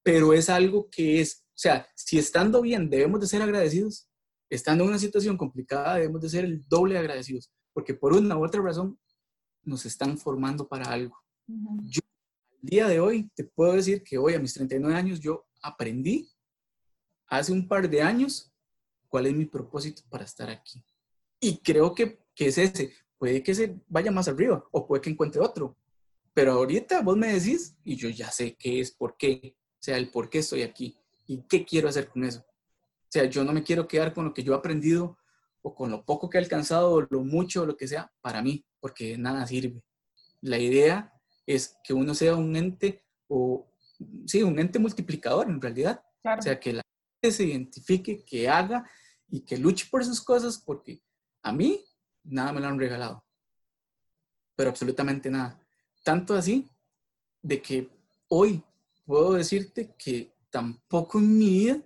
[0.04, 4.10] Pero es algo que es, o sea, si estando bien debemos de ser agradecidos,
[4.50, 8.44] estando en una situación complicada debemos de ser el doble agradecidos, porque por una u
[8.44, 9.00] otra razón
[9.64, 11.18] nos están formando para algo.
[11.48, 12.02] Yo,
[12.62, 16.35] al día de hoy, te puedo decir que hoy a mis 39 años yo aprendí
[17.28, 18.52] hace un par de años
[19.08, 20.84] cuál es mi propósito para estar aquí.
[21.40, 22.94] Y creo que, que es ese.
[23.18, 25.78] Puede que se vaya más arriba o puede que encuentre otro.
[26.34, 29.98] Pero ahorita vos me decís y yo ya sé qué es, por qué, o sea,
[29.98, 30.98] el por qué estoy aquí
[31.28, 32.40] y qué quiero hacer con eso.
[32.40, 35.18] O sea, yo no me quiero quedar con lo que yo he aprendido
[35.62, 38.42] o con lo poco que he alcanzado o lo mucho o lo que sea para
[38.42, 39.82] mí, porque nada sirve.
[40.42, 41.14] La idea
[41.46, 43.66] es que uno sea un ente o,
[44.26, 46.04] sí, un ente multiplicador en realidad.
[46.38, 46.82] O sea, que la
[47.32, 48.90] se identifique, que haga
[49.28, 51.02] y que luche por sus cosas, porque
[51.42, 51.84] a mí
[52.24, 53.24] nada me lo han regalado.
[54.56, 55.60] Pero absolutamente nada.
[56.04, 56.70] Tanto así
[57.42, 57.90] de que
[58.28, 58.64] hoy
[59.06, 61.82] puedo decirte que tampoco en mi vida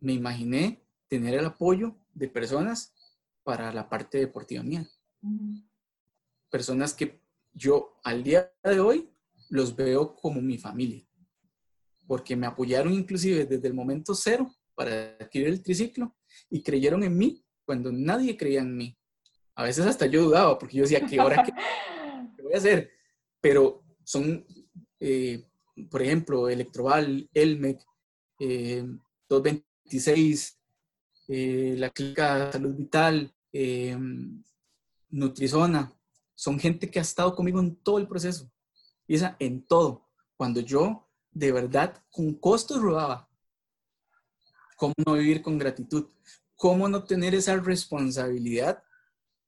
[0.00, 2.94] me imaginé tener el apoyo de personas
[3.42, 4.88] para la parte deportiva mía.
[6.50, 7.20] Personas que
[7.52, 9.10] yo al día de hoy
[9.50, 11.04] los veo como mi familia
[12.06, 16.14] porque me apoyaron inclusive desde el momento cero para adquirir el triciclo
[16.50, 18.96] y creyeron en mí cuando nadie creía en mí.
[19.54, 21.52] A veces hasta yo dudaba porque yo decía, ¿qué hora qué,
[22.42, 22.90] voy a hacer?
[23.40, 24.44] Pero son,
[25.00, 25.48] eh,
[25.90, 27.80] por ejemplo, Electroval, Elmec,
[28.38, 30.60] 226,
[31.28, 33.32] eh, eh, la Clínica Salud Vital,
[35.08, 35.92] Nutrizona,
[36.34, 38.50] son gente que ha estado conmigo en todo el proceso.
[39.06, 40.08] Y esa en todo.
[40.36, 41.03] Cuando yo
[41.34, 43.28] de verdad con costos rodaba.
[44.76, 46.08] ¿Cómo no vivir con gratitud?
[46.54, 48.82] ¿Cómo no tener esa responsabilidad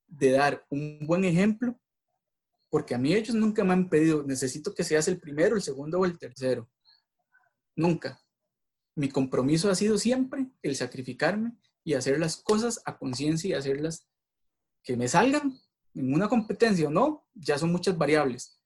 [0.07, 1.79] de dar un buen ejemplo?
[2.69, 6.01] Porque a mí ellos nunca me han pedido, necesito que seas el primero, el segundo
[6.01, 6.69] o el tercero.
[7.77, 8.21] Nunca.
[8.95, 11.53] Mi compromiso ha sido siempre el sacrificarme
[11.85, 14.09] y hacer las cosas a conciencia y hacerlas
[14.83, 15.59] que me salgan
[15.95, 18.61] en una competencia o no, ya son muchas variables.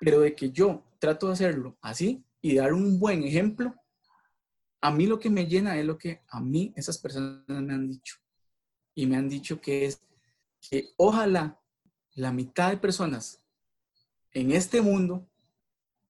[0.00, 3.74] Pero de que yo trato de hacerlo así y dar un buen ejemplo,
[4.80, 7.86] a mí lo que me llena es lo que a mí esas personas me han
[7.86, 8.16] dicho.
[8.94, 10.00] Y me han dicho que es
[10.62, 11.60] que ojalá
[12.14, 13.42] la mitad de personas
[14.32, 15.28] en este mundo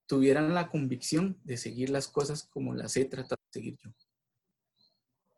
[0.07, 3.91] tuvieran la convicción de seguir las cosas como las he tratado de seguir yo.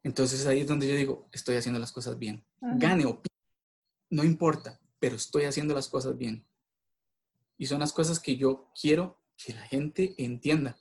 [0.02, 2.44] Entonces ahí es donde yo digo, estoy haciendo las cosas bien.
[2.60, 3.22] Gane o
[4.10, 6.46] no importa, pero estoy haciendo las cosas bien.
[7.56, 10.76] Y son las cosas que yo quiero que la gente entienda.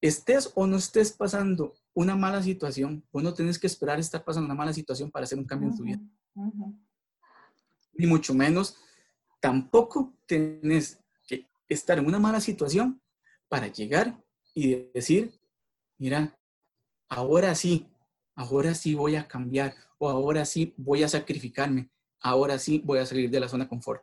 [0.00, 4.46] Estés o no estés pasando una mala situación, vos no tenés que esperar estar pasando
[4.46, 6.00] una mala situación para hacer un cambio en tu vida.
[7.94, 8.76] Ni mucho menos,
[9.40, 13.00] tampoco tenés que estar en una mala situación
[13.48, 14.24] para llegar
[14.54, 15.38] y decir,
[15.98, 16.38] mira,
[17.08, 17.86] ahora sí,
[18.34, 23.06] ahora sí voy a cambiar o ahora sí voy a sacrificarme, ahora sí voy a
[23.06, 24.02] salir de la zona de confort.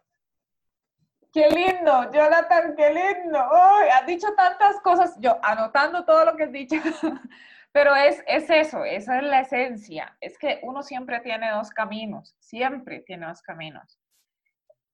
[1.31, 3.39] Qué lindo, Jonathan, qué lindo.
[3.39, 6.75] has dicho tantas cosas, yo anotando todo lo que has dicho,
[7.71, 10.17] Pero es, es eso, esa es la esencia.
[10.21, 13.99] Es que uno siempre tiene dos caminos, siempre tiene dos caminos.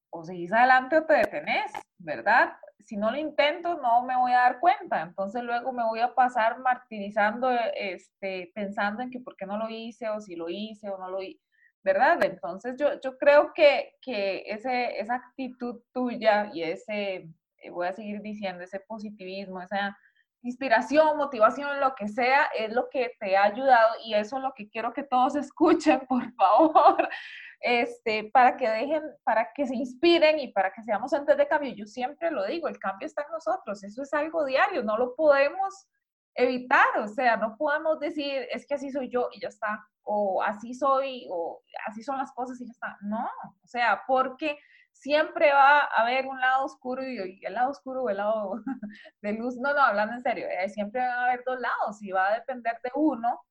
[0.10, 2.54] O seguís adelante o te detenés, ¿verdad?
[2.80, 5.02] Si no lo intento, no me voy a dar cuenta.
[5.02, 9.70] Entonces luego me voy a pasar martirizando, este, pensando en que por qué no lo
[9.70, 11.45] hice, o si lo hice o no lo hice,
[11.86, 12.22] ¿verdad?
[12.24, 17.94] Entonces yo, yo creo que, que ese, esa actitud tuya y ese, eh, voy a
[17.94, 19.96] seguir diciendo, ese positivismo, esa
[20.42, 24.54] inspiración, motivación, lo que sea, es lo que te ha ayudado y eso es lo
[24.56, 27.08] que quiero que todos escuchen, por favor,
[27.60, 31.72] este, para que dejen, para que se inspiren y para que seamos antes de cambio.
[31.76, 35.16] Yo siempre lo digo, el cambio está en nosotros, eso es algo diario, no lo
[35.16, 35.88] podemos
[36.36, 40.44] evitar, o sea, no podemos decir, es que así soy yo y ya está, o
[40.44, 42.98] así soy, o así son las cosas y ya está.
[43.02, 43.26] No,
[43.64, 44.58] o sea, porque
[44.92, 48.62] siempre va a haber un lado oscuro y el lado oscuro o el lado
[49.22, 49.58] de luz.
[49.58, 52.36] No, no, hablando en serio, eh, siempre va a haber dos lados y va a
[52.36, 53.42] depender de uno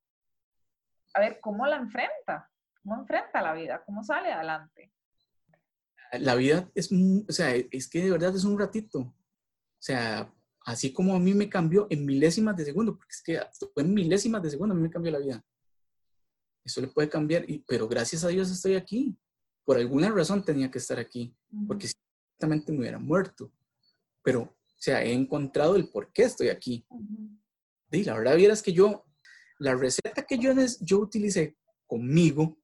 [1.15, 2.51] a ver cómo la enfrenta,
[2.83, 4.93] cómo enfrenta la vida, cómo sale adelante.
[6.13, 8.99] La vida es, o sea, es que de verdad es un ratito.
[8.99, 9.15] O
[9.79, 10.33] sea,
[10.65, 13.41] así como a mí me cambió en milésimas de segundo, porque es que
[13.73, 15.45] fue en milésimas de segundo a mí me cambió la vida.
[16.65, 19.17] Eso le puede cambiar, pero gracias a Dios estoy aquí
[19.65, 21.35] por alguna razón tenía que estar aquí,
[21.67, 23.51] porque ciertamente me hubiera muerto.
[24.23, 26.87] Pero, o sea, he encontrado el por qué estoy aquí.
[27.91, 29.05] Y la verdad, vieras que yo,
[29.59, 32.59] la receta que yo, yo utilicé conmigo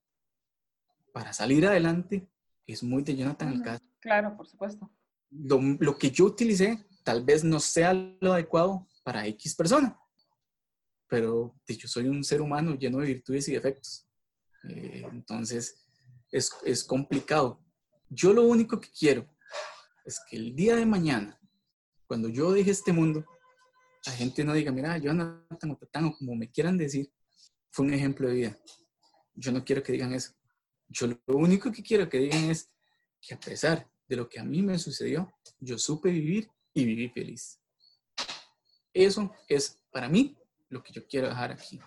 [1.12, 2.28] para salir adelante
[2.66, 3.84] es muy de Jonathan uh caso.
[4.00, 4.90] Claro, por supuesto.
[5.30, 9.98] Lo, lo, que yo utilicé tal vez no sea lo adecuado para X persona,
[11.08, 14.06] pero yo soy un ser humano lleno de virtudes y defectos.
[14.68, 15.86] Eh, entonces,
[16.30, 17.64] es, es complicado.
[18.08, 19.26] Yo lo único que quiero
[20.04, 21.38] es que el día de mañana,
[22.06, 23.24] cuando yo deje este mundo,
[24.06, 27.12] la gente no diga, mira, Jonathan o como me quieran decir,
[27.70, 28.58] fue un ejemplo de vida.
[29.34, 30.32] Yo no quiero que digan eso.
[30.88, 32.70] Yo lo único que quiero que digan es
[33.20, 37.08] que a pesar de lo que a mí me sucedió, yo supe vivir y viví
[37.08, 37.60] feliz.
[38.92, 40.36] Eso es para mí
[40.68, 41.80] lo que yo quiero dejar aquí.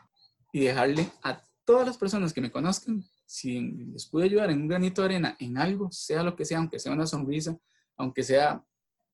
[0.51, 4.67] Y dejarle a todas las personas que me conozcan si les pude ayudar en un
[4.67, 7.57] granito de arena, en algo, sea lo que sea, aunque sea una sonrisa,
[7.97, 8.63] aunque sea,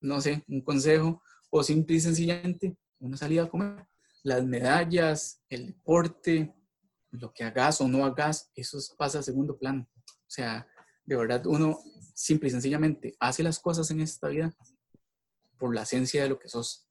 [0.00, 3.86] no sé, un consejo, o simple y sencillamente una salida a comer.
[4.22, 6.54] Las medallas, el deporte,
[7.10, 9.88] lo que hagas o no hagas, eso pasa a segundo plano.
[10.06, 10.66] O sea,
[11.04, 11.78] de verdad uno
[12.14, 14.54] simple y sencillamente hace las cosas en esta vida
[15.60, 16.88] por la esencia de lo que sos.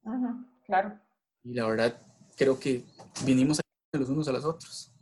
[0.63, 0.97] claro.
[1.43, 1.99] Y la verdad,
[2.37, 2.85] creo que
[3.25, 4.93] vinimos a los unos a los otros.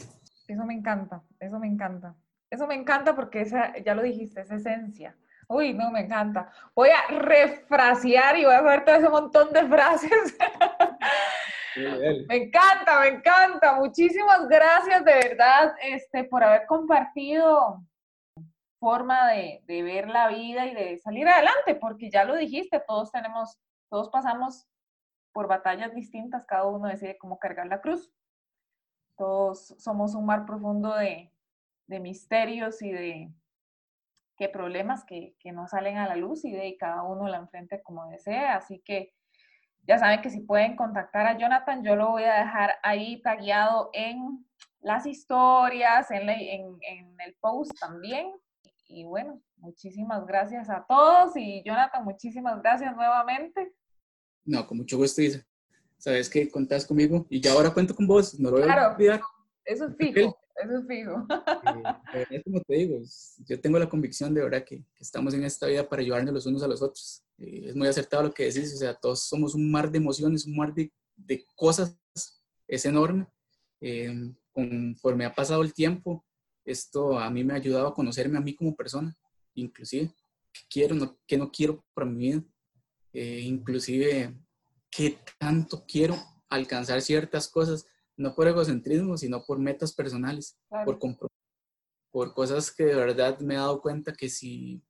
[0.47, 2.15] Eso me encanta, eso me encanta.
[2.49, 5.17] Eso me encanta porque esa, ya lo dijiste, es esencia.
[5.49, 6.49] Uy, no, me encanta.
[6.73, 10.37] Voy a refrasear y voy a ver todo ese montón de frases.
[12.29, 13.75] me encanta, me encanta.
[13.75, 17.83] Muchísimas gracias de verdad este, por haber compartido
[18.87, 23.11] forma de, de ver la vida y de salir adelante, porque ya lo dijiste, todos
[23.11, 23.59] tenemos,
[23.89, 24.65] todos pasamos
[25.33, 28.09] por batallas distintas, cada uno decide cómo cargar la cruz.
[29.17, 31.33] Todos somos un mar profundo de,
[31.99, 33.33] misterios y de
[34.37, 38.07] qué problemas que, no salen a la luz y de cada uno la enfrente como
[38.07, 38.55] desea.
[38.55, 39.13] Así que
[39.83, 43.89] ya saben que si pueden contactar a Jonathan, yo lo voy a dejar ahí tagueado
[43.91, 44.45] en
[44.79, 48.31] las historias, en, en el post también.
[48.87, 53.73] Y bueno, muchísimas gracias a todos y Jonathan, muchísimas gracias nuevamente.
[54.45, 55.45] No, con mucho gusto, Isa
[55.97, 59.21] sabes que contás conmigo y ya ahora cuento con vos, no lo voy a olvidar.
[59.65, 61.27] Eso es fijo, eso es fijo.
[62.31, 62.99] Eh, como te digo,
[63.47, 66.63] yo tengo la convicción de verdad que, estamos en esta vida para ayudarnos los unos
[66.63, 67.23] a los otros.
[67.37, 70.45] Eh, es muy acertado lo que decís, o sea, todos somos un mar de emociones,
[70.45, 71.97] un mar de, de cosas,
[72.67, 73.27] es enorme.
[73.81, 76.25] Eh, conforme ha pasado el tiempo,
[76.67, 79.15] esto a mí me ha ayudado a conocerme a mí como persona,
[79.55, 80.13] inclusive,
[80.51, 82.43] qué quiero, no, qué no quiero para mi vida.
[83.13, 84.37] Eh, inclusive
[84.91, 86.17] qué tanto quiero
[86.49, 90.99] alcanzar ciertas cosas, no por egocentrismo, sino por metas personales, por
[92.11, 94.81] por cosas que de verdad me he dado cuenta que si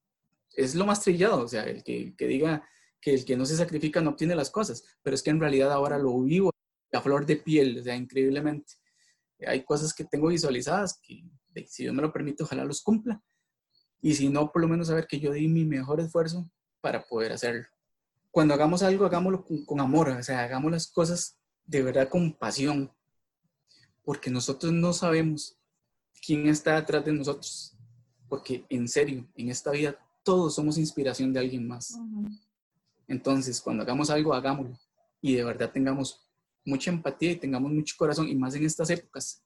[0.55, 2.67] es lo más trillado, o sea, el que, que diga
[3.01, 5.71] que el que no se sacrifica no obtiene las cosas, pero es que en realidad
[5.71, 6.51] ahora lo vivo
[6.93, 8.73] a flor de piel, o sea, increíblemente.
[9.45, 11.23] Hay cosas que tengo visualizadas que,
[11.65, 13.21] si Dios me lo permite, ojalá los cumpla.
[14.01, 16.49] Y si no, por lo menos saber que yo di mi mejor esfuerzo
[16.81, 17.67] para poder hacerlo
[18.37, 22.91] cuando hagamos algo, hagámoslo con, amor, o sea, hagamos las cosas de verdad con pasión,
[24.03, 25.57] porque nosotros no sabemos
[26.23, 27.75] quién está detrás de nosotros,
[28.29, 31.97] porque en serio, en esta vida todos somos inspiración de alguien más.
[33.07, 34.77] Entonces, cuando hagamos algo, hagámoslo
[35.19, 36.23] y de verdad tengamos
[36.63, 39.41] mucha empatía y tengamos mucho corazón, y más en estas épocas,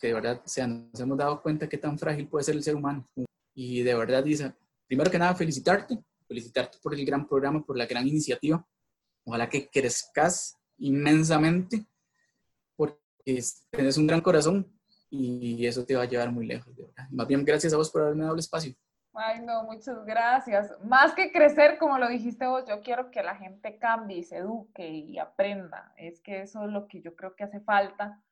[0.00, 2.62] que de verdad, o sea, nos hemos dado cuenta qué tan frágil puede ser el
[2.62, 3.06] ser humano.
[3.54, 4.56] Y de verdad, Isa,
[4.86, 8.66] primero que nada, felicitarte, felicitarte por el gran programa, por la gran iniciativa.
[9.24, 11.84] Ojalá que crezcas inmensamente,
[12.74, 14.66] porque tienes un gran corazón
[15.10, 17.06] y eso te va a llevar muy lejos, de verdad.
[17.10, 18.74] Más bien, gracias a vos por haberme dado el espacio.
[19.12, 20.72] Ay, no, muchas gracias.
[20.84, 24.88] Más que crecer, como lo dijiste vos, yo quiero que la gente cambie, se eduque
[24.88, 25.92] y aprenda.
[25.96, 28.22] Es que eso es lo que yo creo que hace falta,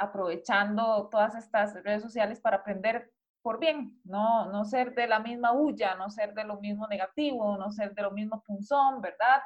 [0.00, 3.12] aprovechando todas estas redes sociales para aprender
[3.42, 7.56] por bien, no, no ser de la misma bulla, no ser de lo mismo negativo,
[7.56, 9.42] no ser de lo mismo punzón, ¿verdad?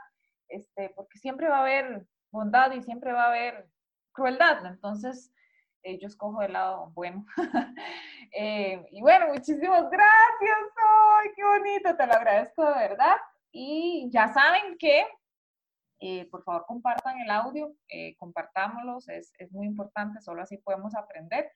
[0.49, 3.69] Este, porque siempre va a haber bondad y siempre va a haber
[4.13, 4.67] crueldad.
[4.67, 5.33] Entonces,
[5.83, 7.27] eh, yo escojo el lado bueno.
[8.37, 10.59] Eh, y bueno, muchísimas gracias.
[11.21, 11.97] ¡Ay, qué bonito!
[11.97, 13.15] Te lo agradezco de verdad.
[13.53, 15.07] Y ya saben que,
[16.01, 17.75] eh, por favor, compartan el audio,
[18.19, 21.51] compartámoslos, es, es muy importante, solo así podemos aprender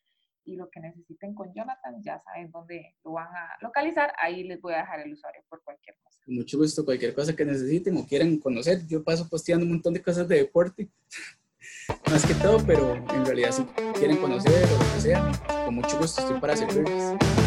[0.48, 4.12] y lo que necesiten con Jonathan, ya saben dónde lo van a localizar.
[4.20, 6.20] Ahí les voy a dejar el usuario por cualquier cosa.
[6.24, 8.86] Con mucho gusto, cualquier cosa que necesiten o quieran conocer.
[8.86, 10.88] Yo paso posteando un montón de cosas de deporte
[12.10, 13.64] más que todo, pero en realidad si
[13.98, 15.32] quieren conocer o lo que sea,
[15.64, 17.37] con mucho gusto estoy para servirles.